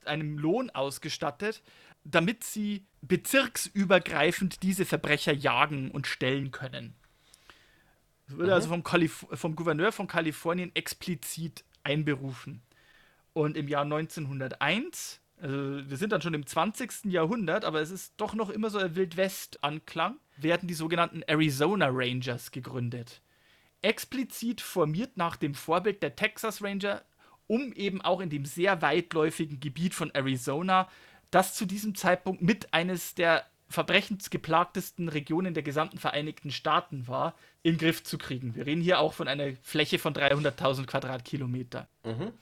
[0.06, 1.62] einem Lohn ausgestattet,
[2.04, 6.94] damit sie bezirksübergreifend diese Verbrecher jagen und stellen können.
[8.26, 8.52] Das wurde mhm.
[8.54, 12.62] also vom, Kalif vom Gouverneur von Kalifornien explizit einberufen.
[13.34, 17.06] Und im Jahr 1901 also wir sind dann schon im 20.
[17.06, 22.50] Jahrhundert, aber es ist doch noch immer so ein Wildwest-Anklang, werden die sogenannten Arizona Rangers
[22.50, 23.20] gegründet.
[23.82, 27.02] Explizit formiert nach dem Vorbild der Texas Ranger,
[27.46, 30.88] um eben auch in dem sehr weitläufigen Gebiet von Arizona,
[31.30, 37.74] das zu diesem Zeitpunkt mit eines der verbrechensgeplagtesten Regionen der gesamten Vereinigten Staaten war, in
[37.74, 38.54] den Griff zu kriegen.
[38.54, 41.88] Wir reden hier auch von einer Fläche von 300.000 Quadratkilometer.
[42.04, 42.32] Mhm.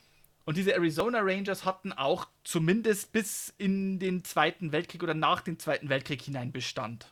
[0.45, 5.59] Und diese Arizona Rangers hatten auch zumindest bis in den Zweiten Weltkrieg oder nach dem
[5.59, 7.07] Zweiten Weltkrieg hinein Bestand.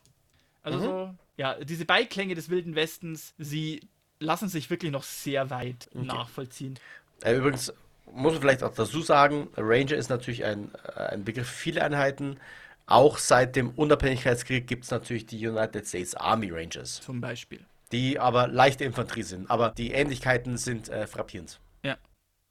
[0.63, 0.83] Also mhm.
[0.83, 3.81] so, ja, diese Beiklänge des Wilden Westens, sie
[4.19, 6.05] lassen sich wirklich noch sehr weit okay.
[6.05, 6.79] nachvollziehen.
[7.23, 7.73] Äh, übrigens
[8.13, 11.85] muss man vielleicht auch dazu sagen, Ranger ist natürlich ein, äh, ein Begriff für viele
[11.85, 12.39] Einheiten.
[12.87, 17.01] Auch seit dem Unabhängigkeitskrieg gibt es natürlich die United States Army Rangers.
[17.01, 17.61] Zum Beispiel.
[17.93, 19.51] Die aber leichte Infanterie sind.
[19.51, 21.61] Aber die Ähnlichkeiten sind äh, frappierend.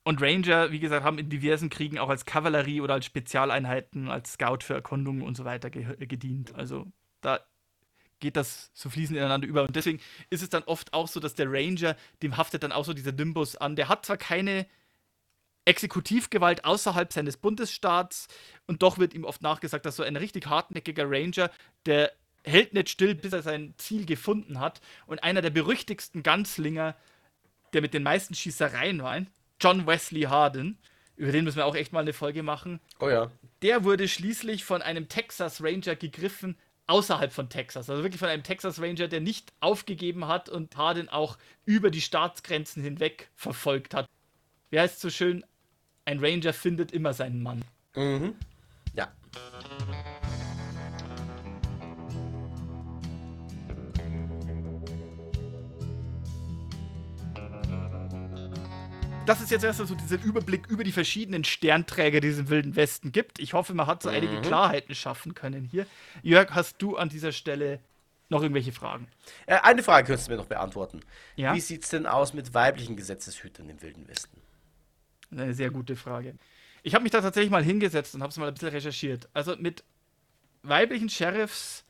[0.09, 4.33] Und Ranger, wie gesagt, haben in diversen Kriegen auch als Kavallerie oder als Spezialeinheiten, als
[4.33, 6.55] Scout für Erkundungen und so weiter ge gedient.
[6.55, 6.87] Also
[7.21, 7.41] da
[8.19, 9.61] geht das so fließend ineinander über.
[9.61, 9.99] Und deswegen
[10.31, 13.11] ist es dann oft auch so, dass der Ranger, dem haftet dann auch so dieser
[13.11, 13.75] Nimbus an.
[13.75, 14.65] Der hat zwar keine
[15.65, 18.29] Exekutivgewalt außerhalb seines Bundesstaats
[18.65, 21.51] und doch wird ihm oft nachgesagt, dass so ein richtig hartnäckiger Ranger,
[21.85, 22.11] der
[22.43, 24.81] hält nicht still, bis er sein Ziel gefunden hat.
[25.05, 26.95] Und einer der berüchtigsten Ganzlinger,
[27.73, 29.21] der mit den meisten Schießereien war,
[29.59, 30.77] John Wesley Harden,
[31.15, 32.79] über den müssen wir auch echt mal eine Folge machen.
[32.99, 33.29] Oh ja.
[33.61, 36.57] Der wurde schließlich von einem Texas Ranger gegriffen,
[36.87, 37.89] außerhalb von Texas.
[37.89, 42.01] Also wirklich von einem Texas Ranger, der nicht aufgegeben hat und Harden auch über die
[42.01, 44.07] Staatsgrenzen hinweg verfolgt hat.
[44.71, 45.45] Wie heißt es so schön?
[46.05, 47.63] Ein Ranger findet immer seinen Mann.
[47.95, 48.35] Mhm.
[59.29, 62.75] Das ist jetzt erst so dieser Überblick über die verschiedenen Sternträger, die es im Wilden
[62.75, 63.37] Westen gibt.
[63.37, 64.41] Ich hoffe, man hat so einige mhm.
[64.41, 65.85] Klarheiten schaffen können hier.
[66.23, 67.79] Jörg, hast du an dieser Stelle
[68.29, 69.07] noch irgendwelche Fragen?
[69.45, 71.01] Äh, eine Frage könntest du mir noch beantworten.
[71.35, 71.53] Ja?
[71.53, 74.41] Wie sieht es denn aus mit weiblichen Gesetzeshütern im Wilden Westen?
[75.31, 76.33] Eine sehr gute Frage.
[76.81, 79.29] Ich habe mich da tatsächlich mal hingesetzt und habe es mal ein bisschen recherchiert.
[79.33, 79.83] Also mit
[80.63, 81.85] weiblichen Sheriffs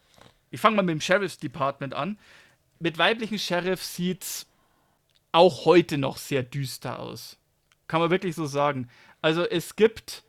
[0.51, 2.19] Ich fange mal mit dem Sheriff's Department an.
[2.79, 4.48] Mit weiblichen Sheriffs sieht's
[5.31, 7.37] auch heute noch sehr düster aus.
[7.87, 8.89] Kann man wirklich so sagen.
[9.21, 10.23] Also es gibt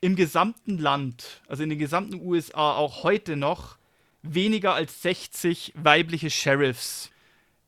[0.00, 3.76] im gesamten Land, also in den gesamten USA auch heute noch
[4.22, 7.10] weniger als 60 weibliche Sheriffs.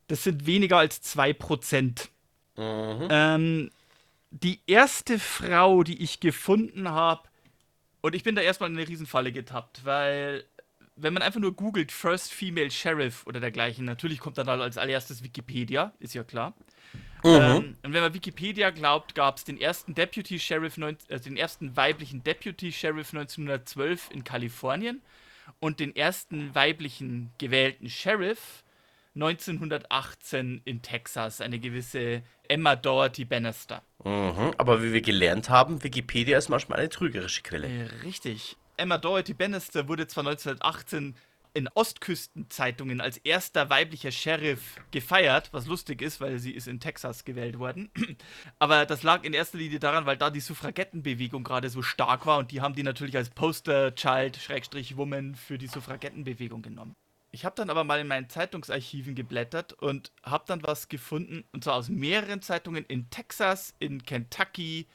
[0.07, 2.09] Das sind weniger als 2%.
[2.57, 3.07] Mhm.
[3.09, 3.71] Ähm,
[4.31, 7.27] die erste Frau, die ich gefunden habe,
[8.01, 10.43] und ich bin da erstmal in eine Riesenfalle getappt, weil
[10.95, 15.23] wenn man einfach nur googelt First Female Sheriff oder dergleichen, natürlich kommt dann als allererstes
[15.23, 16.53] Wikipedia, ist ja klar.
[17.23, 17.29] Mhm.
[17.31, 21.75] Ähm, und wenn man Wikipedia glaubt, gab es den ersten Deputy Sheriff, äh, den ersten
[21.75, 25.01] weiblichen Deputy Sheriff 1912 in Kalifornien
[25.59, 28.63] und den ersten weiblichen gewählten Sheriff
[29.15, 33.81] 1918 in Texas, eine gewisse Emma Doherty Bannister.
[34.03, 37.67] Mhm, aber wie wir gelernt haben, Wikipedia ist manchmal eine trügerische Quelle.
[37.67, 38.57] Äh, richtig.
[38.77, 41.15] Emma Doherty Bannister wurde zwar 1918
[41.55, 47.23] in Ostküstenzeitungen als erster weiblicher Sheriff gefeiert, was lustig ist, weil sie ist in Texas
[47.23, 47.89] gewählt worden.
[48.59, 52.39] Aber das lag in erster Linie daran, weil da die Suffragettenbewegung gerade so stark war
[52.39, 56.93] und die haben die natürlich als Poster-Child, Schrägstrich Woman für die Suffragettenbewegung genommen.
[57.31, 61.63] Ich habe dann aber mal in meinen Zeitungsarchiven geblättert und habe dann was gefunden, und
[61.63, 64.87] zwar aus mehreren Zeitungen in Texas, in Kentucky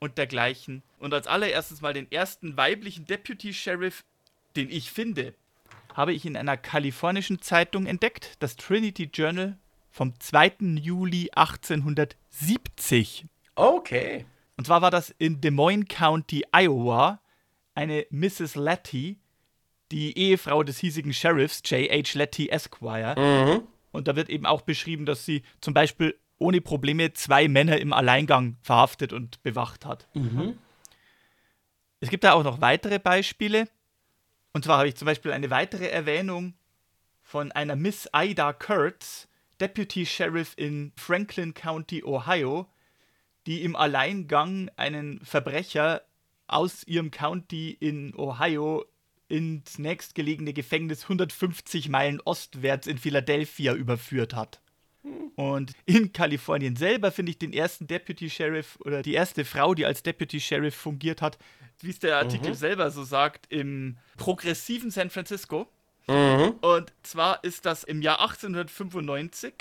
[0.00, 0.82] und dergleichen.
[0.98, 4.04] Und als allererstes mal den ersten weiblichen Deputy Sheriff,
[4.56, 5.34] den ich finde,
[5.94, 9.58] habe ich in einer kalifornischen Zeitung entdeckt, das Trinity Journal
[9.90, 10.56] vom 2.
[10.80, 13.26] Juli 1870.
[13.56, 14.24] Okay.
[14.56, 17.20] Und zwar war das in Des Moines County, Iowa,
[17.74, 18.54] eine Mrs.
[18.56, 19.18] Letty,
[19.90, 22.16] die Ehefrau des hiesigen Sheriffs J.H.
[22.16, 23.14] Letty Esquire.
[23.18, 23.62] Mhm.
[23.90, 27.92] Und da wird eben auch beschrieben, dass sie zum Beispiel ohne Probleme zwei Männer im
[27.92, 30.08] Alleingang verhaftet und bewacht hat.
[30.14, 30.58] Mhm.
[32.00, 33.68] Es gibt da auch noch weitere Beispiele.
[34.52, 36.54] Und zwar habe ich zum Beispiel eine weitere Erwähnung
[37.22, 39.28] von einer Miss Ida Kurtz,
[39.60, 42.66] Deputy Sheriff in Franklin County, Ohio,
[43.46, 46.02] die im Alleingang einen Verbrecher
[46.46, 48.84] aus ihrem County in Ohio
[49.28, 54.62] ins nächstgelegene Gefängnis 150 Meilen ostwärts in Philadelphia überführt hat.
[55.36, 59.86] Und in Kalifornien selber finde ich den ersten Deputy Sheriff oder die erste Frau, die
[59.86, 61.38] als Deputy Sheriff fungiert hat,
[61.80, 62.54] wie es der Artikel mhm.
[62.54, 65.68] selber so sagt, im progressiven San Francisco.
[66.08, 66.54] Mhm.
[66.60, 69.52] Und zwar ist das im Jahr 1895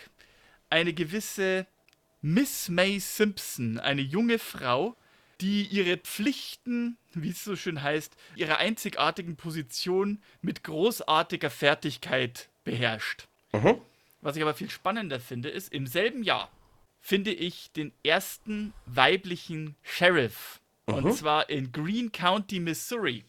[0.70, 1.68] eine gewisse
[2.22, 4.96] Miss May Simpson, eine junge Frau,
[5.42, 13.28] die ihre Pflichten, wie es so schön heißt, ihrer einzigartigen Position mit großartiger Fertigkeit beherrscht.
[13.54, 13.80] Mhm.
[14.22, 16.52] Was ich aber viel spannender finde, ist, im selben Jahr
[17.00, 20.60] finde ich den ersten weiblichen Sheriff.
[20.88, 20.96] Mhm.
[20.96, 23.24] Und zwar in Greene County, Missouri.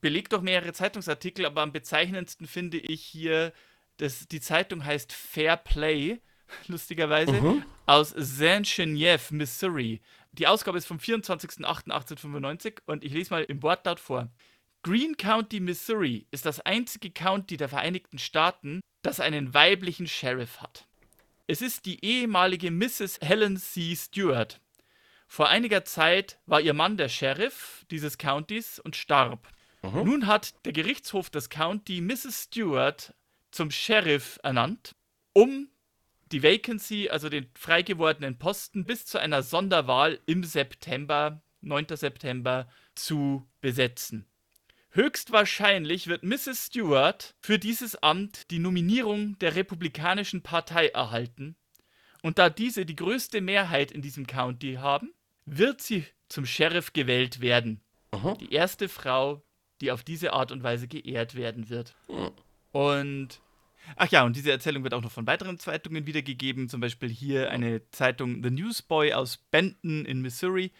[0.00, 3.52] Belegt doch mehrere Zeitungsartikel, aber am bezeichnendsten finde ich hier,
[3.98, 6.20] dass die Zeitung heißt Fair Play,
[6.66, 7.64] lustigerweise, mhm.
[7.86, 10.00] aus Saint Genevieve, Missouri.
[10.32, 14.28] Die Ausgabe ist vom 24.08.1895 und ich lese mal im Wortlaut vor.
[14.84, 20.86] Greene County, Missouri ist das einzige County der Vereinigten Staaten, das einen weiblichen Sheriff hat.
[21.46, 23.18] Es ist die ehemalige Mrs.
[23.22, 23.96] Helen C.
[23.96, 24.60] Stewart.
[25.26, 29.48] Vor einiger Zeit war ihr Mann der Sheriff dieses Countys und starb.
[29.82, 30.04] Mhm.
[30.04, 32.42] Nun hat der Gerichtshof des County Mrs.
[32.44, 33.14] Stewart
[33.52, 34.94] zum Sheriff ernannt,
[35.32, 35.70] um
[36.30, 41.86] die Vacancy, also den frei gewordenen Posten, bis zu einer Sonderwahl im September, 9.
[41.96, 44.26] September, zu besetzen.
[44.94, 46.66] Höchstwahrscheinlich wird Mrs.
[46.66, 51.56] Stewart für dieses Amt die Nominierung der Republikanischen Partei erhalten.
[52.22, 55.12] Und da diese die größte Mehrheit in diesem County haben,
[55.46, 57.80] wird sie zum Sheriff gewählt werden.
[58.12, 58.34] Aha.
[58.34, 59.42] Die erste Frau,
[59.80, 61.96] die auf diese Art und Weise geehrt werden wird.
[62.70, 63.40] Und
[63.96, 66.68] Ach ja, und diese Erzählung wird auch noch von weiteren Zeitungen wiedergegeben.
[66.68, 70.72] Zum Beispiel hier eine Zeitung The Newsboy aus Benton in Missouri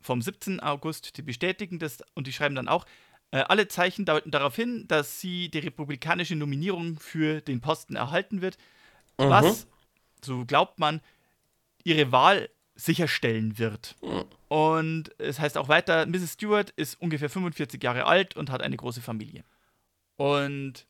[0.00, 0.60] vom 17.
[0.60, 1.16] August.
[1.16, 2.86] Die bestätigen das und die schreiben dann auch,
[3.30, 8.56] alle Zeichen deuten darauf hin, dass sie die republikanische Nominierung für den Posten erhalten wird,
[9.18, 9.30] mhm.
[9.30, 9.66] was,
[10.24, 11.00] so glaubt man,
[11.84, 13.96] ihre Wahl sicherstellen wird.
[14.02, 14.24] Mhm.
[14.48, 16.34] Und es heißt auch weiter, Mrs.
[16.34, 19.44] Stewart ist ungefähr 45 Jahre alt und hat eine große Familie.
[20.16, 20.86] Und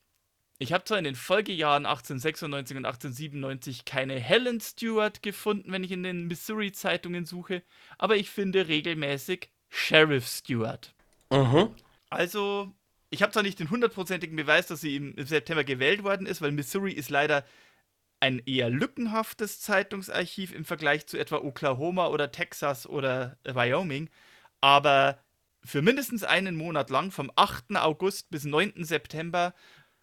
[0.59, 5.91] ich habe zwar in den Folgejahren 1896 und 1897 keine Helen Stewart gefunden, wenn ich
[5.91, 7.63] in den Missouri-Zeitungen suche,
[7.97, 10.93] aber ich finde regelmäßig Sheriff Stewart.
[11.29, 11.75] Mhm.
[12.09, 12.73] Also,
[13.09, 16.51] ich habe zwar nicht den hundertprozentigen Beweis, dass sie im September gewählt worden ist, weil
[16.51, 17.45] Missouri ist leider
[18.19, 24.09] ein eher lückenhaftes Zeitungsarchiv im Vergleich zu etwa Oklahoma oder Texas oder Wyoming.
[24.61, 25.19] Aber
[25.63, 27.75] für mindestens einen Monat lang, vom 8.
[27.75, 28.83] August bis 9.
[28.83, 29.53] September,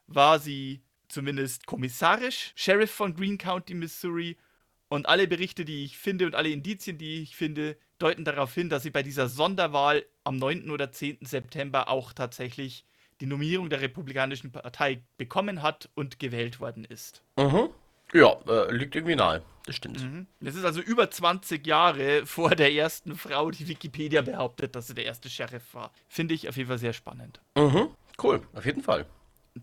[0.07, 4.37] war sie zumindest kommissarisch Sheriff von Green County, Missouri.
[4.89, 8.69] Und alle Berichte, die ich finde und alle Indizien, die ich finde, deuten darauf hin,
[8.69, 10.71] dass sie bei dieser Sonderwahl am 9.
[10.71, 11.19] oder 10.
[11.23, 12.85] September auch tatsächlich
[13.21, 17.23] die Nominierung der Republikanischen Partei bekommen hat und gewählt worden ist.
[17.37, 17.71] Mhm.
[18.13, 19.43] Ja, äh, liegt irgendwie nahe.
[19.67, 20.03] Das stimmt.
[20.03, 20.27] Mhm.
[20.41, 24.95] Das ist also über 20 Jahre vor der ersten Frau, die Wikipedia behauptet, dass sie
[24.95, 25.91] der erste Sheriff war.
[26.09, 27.41] Finde ich auf jeden Fall sehr spannend.
[27.57, 27.89] Mhm.
[28.23, 29.07] Cool, auf jeden Fall.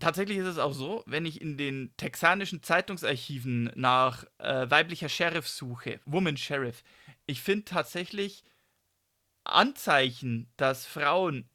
[0.00, 5.46] Tatsächlich ist es auch so, wenn ich in den texanischen Zeitungsarchiven nach äh, weiblicher Sheriff
[5.46, 6.82] suche, Woman Sheriff,
[7.26, 8.44] ich finde tatsächlich
[9.44, 11.48] Anzeichen, dass Frauen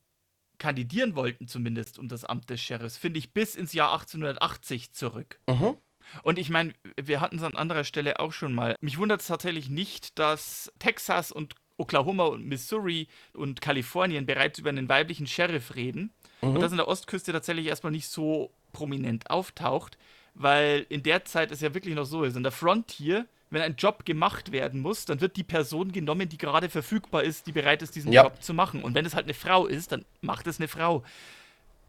[0.58, 5.40] kandidieren wollten, zumindest um das Amt des Sheriffs, finde ich bis ins Jahr 1880 zurück.
[5.48, 5.78] Mhm.
[6.24, 8.76] Und ich meine, wir hatten es an anderer Stelle auch schon mal.
[8.82, 14.70] Mich wundert es tatsächlich nicht, dass Texas und Oklahoma und Missouri und Kalifornien bereits über
[14.70, 16.12] einen weiblichen Sheriff reden
[16.42, 16.56] mhm.
[16.56, 19.98] und das in der Ostküste tatsächlich erstmal nicht so prominent auftaucht,
[20.34, 22.36] weil in der Zeit es ja wirklich noch so ist.
[22.36, 26.38] In der Frontier, wenn ein Job gemacht werden muss, dann wird die Person genommen, die
[26.38, 28.24] gerade verfügbar ist, die bereit ist, diesen ja.
[28.24, 28.84] Job zu machen.
[28.84, 31.04] Und wenn es halt eine Frau ist, dann macht es eine Frau.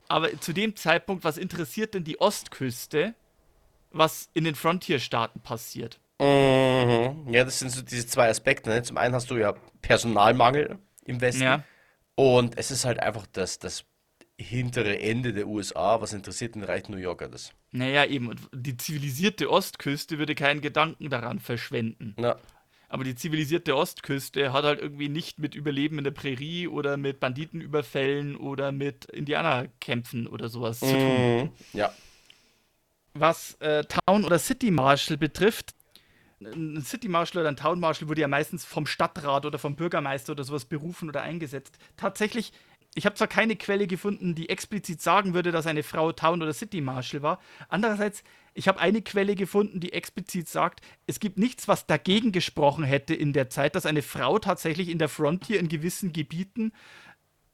[0.09, 3.15] Aber zu dem Zeitpunkt, was interessiert denn die Ostküste,
[3.91, 5.99] was in den Frontier-Staaten passiert?
[6.21, 7.33] Mhm.
[7.33, 8.71] Ja, das sind so diese zwei Aspekte.
[8.71, 8.83] Ne?
[8.83, 11.43] Zum einen hast du ja Personalmangel im Westen.
[11.43, 11.65] Ja.
[12.15, 13.85] Und es ist halt einfach das, das
[14.39, 16.01] hintere Ende der USA.
[16.01, 17.53] Was interessiert den reichen New Yorker das?
[17.73, 18.35] Naja, eben.
[18.53, 22.15] Die zivilisierte Ostküste würde keinen Gedanken daran verschwenden.
[22.19, 22.37] Ja.
[22.89, 27.21] Aber die zivilisierte Ostküste hat halt irgendwie nicht mit Überleben in der Prärie oder mit
[27.21, 30.87] Banditenüberfällen oder mit Indianerkämpfen oder sowas mhm.
[30.87, 31.43] zu tun.
[31.43, 31.51] Mhm.
[31.75, 31.93] Ja.
[33.13, 35.75] Was äh, Town- oder City Marshal betrifft,
[36.41, 40.33] ein City Marshal oder ein Town Marshal wurde ja meistens vom Stadtrat oder vom Bürgermeister
[40.33, 41.79] oder sowas berufen oder eingesetzt.
[41.97, 42.53] Tatsächlich
[42.95, 46.53] ich habe zwar keine Quelle gefunden, die explizit sagen würde, dass eine Frau Town- oder
[46.53, 47.39] City Marshal war.
[47.69, 48.25] Andererseits,
[48.55, 53.15] ich habe eine Quelle gefunden, die explizit sagt, es gibt nichts, was dagegen gesprochen hätte
[53.15, 56.73] in der Zeit, dass eine Frau tatsächlich in der Frontier in gewissen Gebieten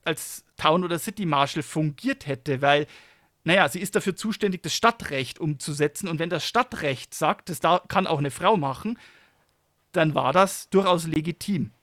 [0.04, 2.86] als Town- oder City Marshal fungiert hätte, weil,
[3.42, 6.08] naja, sie ist dafür zuständig, das Stadtrecht umzusetzen.
[6.08, 8.98] Und wenn das Stadtrecht sagt, das da kann auch eine Frau machen,
[9.92, 11.73] dann war das durchaus legitim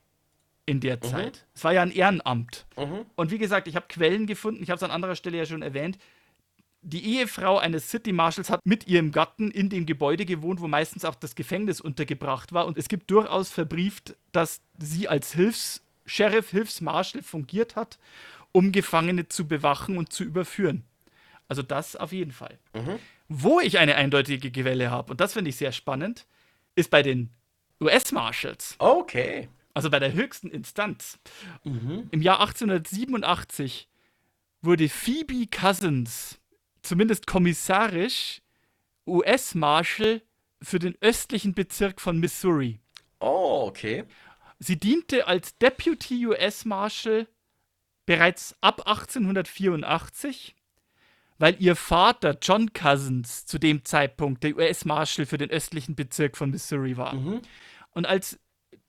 [0.71, 1.01] in der mhm.
[1.01, 1.45] Zeit.
[1.53, 2.65] Es war ja ein Ehrenamt.
[2.77, 3.05] Mhm.
[3.15, 5.61] Und wie gesagt, ich habe Quellen gefunden, ich habe es an anderer Stelle ja schon
[5.61, 5.97] erwähnt.
[6.81, 11.03] Die Ehefrau eines City Marshals hat mit ihrem Gatten in dem Gebäude gewohnt, wo meistens
[11.03, 12.65] auch das Gefängnis untergebracht war.
[12.65, 17.99] Und es gibt durchaus verbrieft, dass sie als Hilfs-Sheriff, Hilfsmarshal fungiert hat,
[18.53, 20.83] um Gefangene zu bewachen und zu überführen.
[21.49, 22.57] Also das auf jeden Fall.
[22.73, 22.97] Mhm.
[23.27, 26.25] Wo ich eine eindeutige Quelle habe, und das finde ich sehr spannend,
[26.75, 27.29] ist bei den
[27.81, 28.75] US-Marshals.
[28.79, 31.19] Okay also bei der höchsten Instanz.
[31.63, 32.07] Mhm.
[32.11, 33.87] Im Jahr 1887
[34.61, 36.39] wurde Phoebe Cousins,
[36.81, 38.41] zumindest kommissarisch,
[39.07, 40.21] US-Marshal
[40.61, 42.79] für den östlichen Bezirk von Missouri.
[43.19, 44.05] Oh, okay.
[44.59, 47.27] Sie diente als Deputy US Marshal
[48.05, 50.55] bereits ab 1884,
[51.39, 56.37] weil ihr Vater John Cousins zu dem Zeitpunkt der US Marshal für den östlichen Bezirk
[56.37, 57.15] von Missouri war.
[57.15, 57.41] Mhm.
[57.91, 58.39] Und als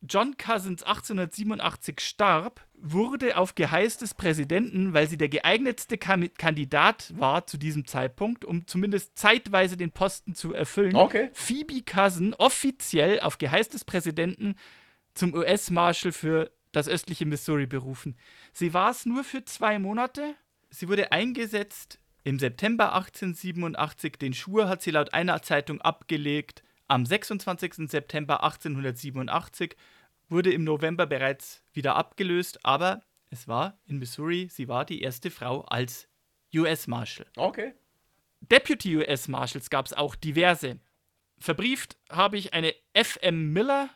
[0.09, 7.47] John Cousins 1887 starb, wurde auf Geheiß des Präsidenten, weil sie der geeignetste Kandidat war
[7.47, 11.31] zu diesem Zeitpunkt, um zumindest zeitweise den Posten zu erfüllen, okay.
[11.33, 14.57] Phoebe Cousin offiziell auf Geheiß des Präsidenten
[15.15, 18.17] zum US-Marshal für das östliche Missouri berufen.
[18.53, 20.35] Sie war es nur für zwei Monate.
[20.71, 24.19] Sie wurde eingesetzt im September 1887.
[24.19, 27.91] Den Schwur hat sie laut einer Zeitung abgelegt am 26.
[27.91, 29.77] September 1887
[30.29, 35.31] wurde im November bereits wieder abgelöst, aber es war in Missouri, sie war die erste
[35.31, 36.07] Frau als
[36.55, 37.27] US Marshal.
[37.37, 37.73] Okay.
[38.43, 40.81] Deputy US Marshals gab es auch diverse.
[41.39, 43.55] Verbrieft habe ich eine F.M.
[43.55, 43.89] Miller.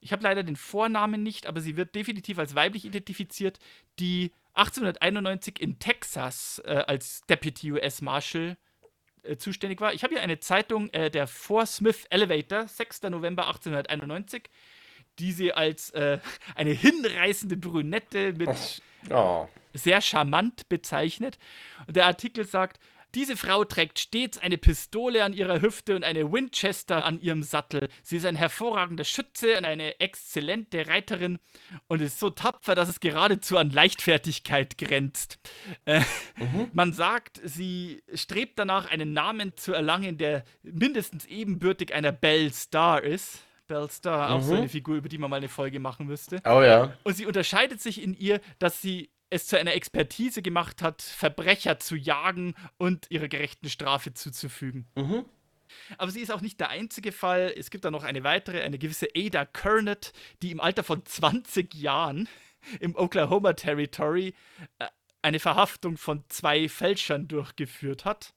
[0.00, 3.60] Ich habe leider den Vornamen nicht, aber sie wird definitiv als weiblich identifiziert,
[4.00, 8.56] die 1891 in Texas äh, als Deputy US Marshal
[9.22, 9.94] äh, zuständig war.
[9.94, 13.02] Ich habe hier eine Zeitung, äh, der Fort Smith Elevator, 6.
[13.04, 14.44] November 1891,
[15.18, 16.18] die sie als äh,
[16.54, 19.48] eine hinreißende Brünette mit oh.
[19.72, 21.38] sehr charmant bezeichnet.
[21.86, 22.80] Und der Artikel sagt,
[23.14, 27.88] diese Frau trägt stets eine Pistole an ihrer Hüfte und eine Winchester an ihrem Sattel.
[28.02, 31.38] Sie ist ein hervorragender Schütze und eine exzellente Reiterin
[31.88, 35.38] und ist so tapfer, dass es geradezu an Leichtfertigkeit grenzt.
[35.84, 36.00] Äh,
[36.36, 36.70] mhm.
[36.72, 43.02] Man sagt, sie strebt danach, einen Namen zu erlangen, der mindestens ebenbürtig einer Belle Star
[43.02, 43.40] ist.
[43.66, 44.34] Belle Star, mhm.
[44.34, 46.40] auch so eine Figur, über die man mal eine Folge machen müsste.
[46.44, 46.94] Oh ja.
[47.04, 51.78] Und sie unterscheidet sich in ihr, dass sie es zu einer Expertise gemacht hat, Verbrecher
[51.78, 54.86] zu jagen und ihrer gerechten Strafe zuzufügen.
[54.94, 55.24] Mhm.
[55.96, 57.52] Aber sie ist auch nicht der einzige Fall.
[57.56, 60.12] Es gibt da noch eine weitere, eine gewisse Ada Kernet,
[60.42, 62.28] die im Alter von 20 Jahren
[62.78, 64.34] im Oklahoma Territory
[64.78, 64.86] äh,
[65.22, 68.34] eine Verhaftung von zwei Fälschern durchgeführt hat.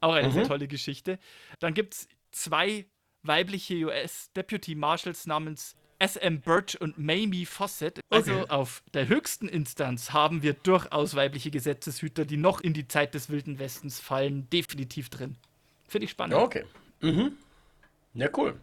[0.00, 0.32] Auch eine mhm.
[0.32, 1.18] sehr tolle Geschichte.
[1.60, 2.84] Dann gibt es zwei
[3.22, 6.40] weibliche US-Deputy Marshals namens S.M.
[6.40, 8.00] Birch und Mamie Fawcett.
[8.10, 8.50] Also okay.
[8.50, 13.30] auf der höchsten Instanz haben wir durchaus weibliche Gesetzeshüter, die noch in die Zeit des
[13.30, 15.36] Wilden Westens fallen, definitiv drin.
[15.88, 16.36] Finde ich spannend.
[16.36, 16.64] Okay.
[17.00, 17.32] Mhm.
[18.14, 18.58] Ja, cool.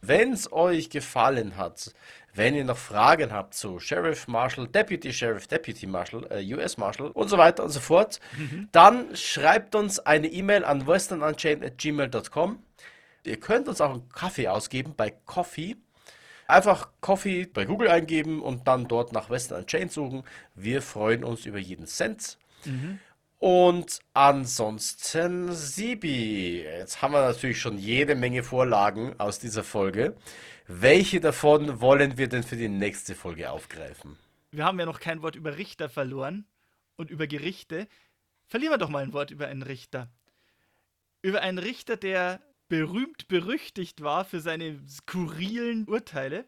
[0.00, 1.94] Wenn es euch gefallen hat,
[2.34, 7.10] wenn ihr noch Fragen habt zu Sheriff Marshal, Deputy Sheriff, Deputy Marshal, äh, US Marshal
[7.12, 8.68] und so weiter und so fort, mhm.
[8.72, 12.62] dann schreibt uns eine E-Mail an westernunchained.gmail.com.
[13.24, 15.76] Ihr könnt uns auch einen Kaffee ausgeben bei Coffee.
[16.46, 20.24] Einfach Coffee bei Google eingeben und dann dort nach Western Unchained suchen.
[20.54, 22.38] Wir freuen uns über jeden Cent.
[22.64, 22.98] Mhm.
[23.38, 30.16] Und ansonsten, Sibi, jetzt haben wir natürlich schon jede Menge Vorlagen aus dieser Folge.
[30.66, 34.18] Welche davon wollen wir denn für die nächste Folge aufgreifen?
[34.50, 36.46] Wir haben ja noch kein Wort über Richter verloren
[36.96, 37.86] und über Gerichte.
[38.46, 40.08] Verlieren wir doch mal ein Wort über einen Richter.
[41.20, 42.40] Über einen Richter, der
[42.74, 46.44] berühmt berüchtigt war für seine skurrilen Urteile.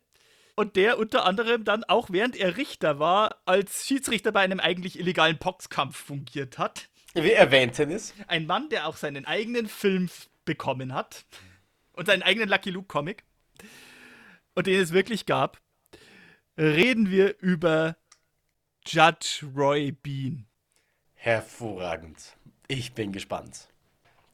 [0.57, 4.99] Und der unter anderem dann auch während er Richter war, als Schiedsrichter bei einem eigentlich
[4.99, 6.89] illegalen Boxkampf fungiert hat.
[7.15, 8.13] Wie erwähnten ist.
[8.27, 10.11] Ein Mann, der auch seinen eigenen Film
[10.45, 11.27] bekommen hat.
[11.93, 13.23] Und seinen eigenen Lucky Luke Comic.
[14.57, 15.61] Und den es wirklich gab.
[16.59, 17.97] Reden wir über
[18.85, 20.47] Judge Roy Bean.
[21.15, 22.37] Hervorragend.
[22.67, 23.69] Ich bin gespannt.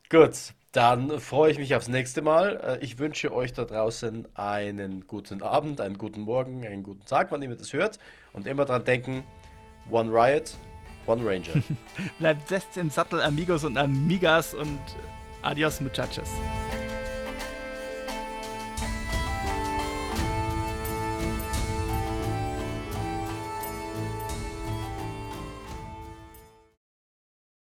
[0.09, 2.79] Gut, dann freue ich mich aufs nächste Mal.
[2.81, 7.31] Äh, ich wünsche euch da draußen einen guten Abend, einen guten Morgen, einen guten Tag,
[7.31, 7.99] wann ihr das hört.
[8.33, 9.23] Und immer dran denken,
[9.91, 10.55] One Riot,
[11.07, 11.63] One Ranger.
[12.19, 14.81] Bleibt fest im Sattel, Amigos und Amigas und
[15.43, 16.31] adios, muchachos.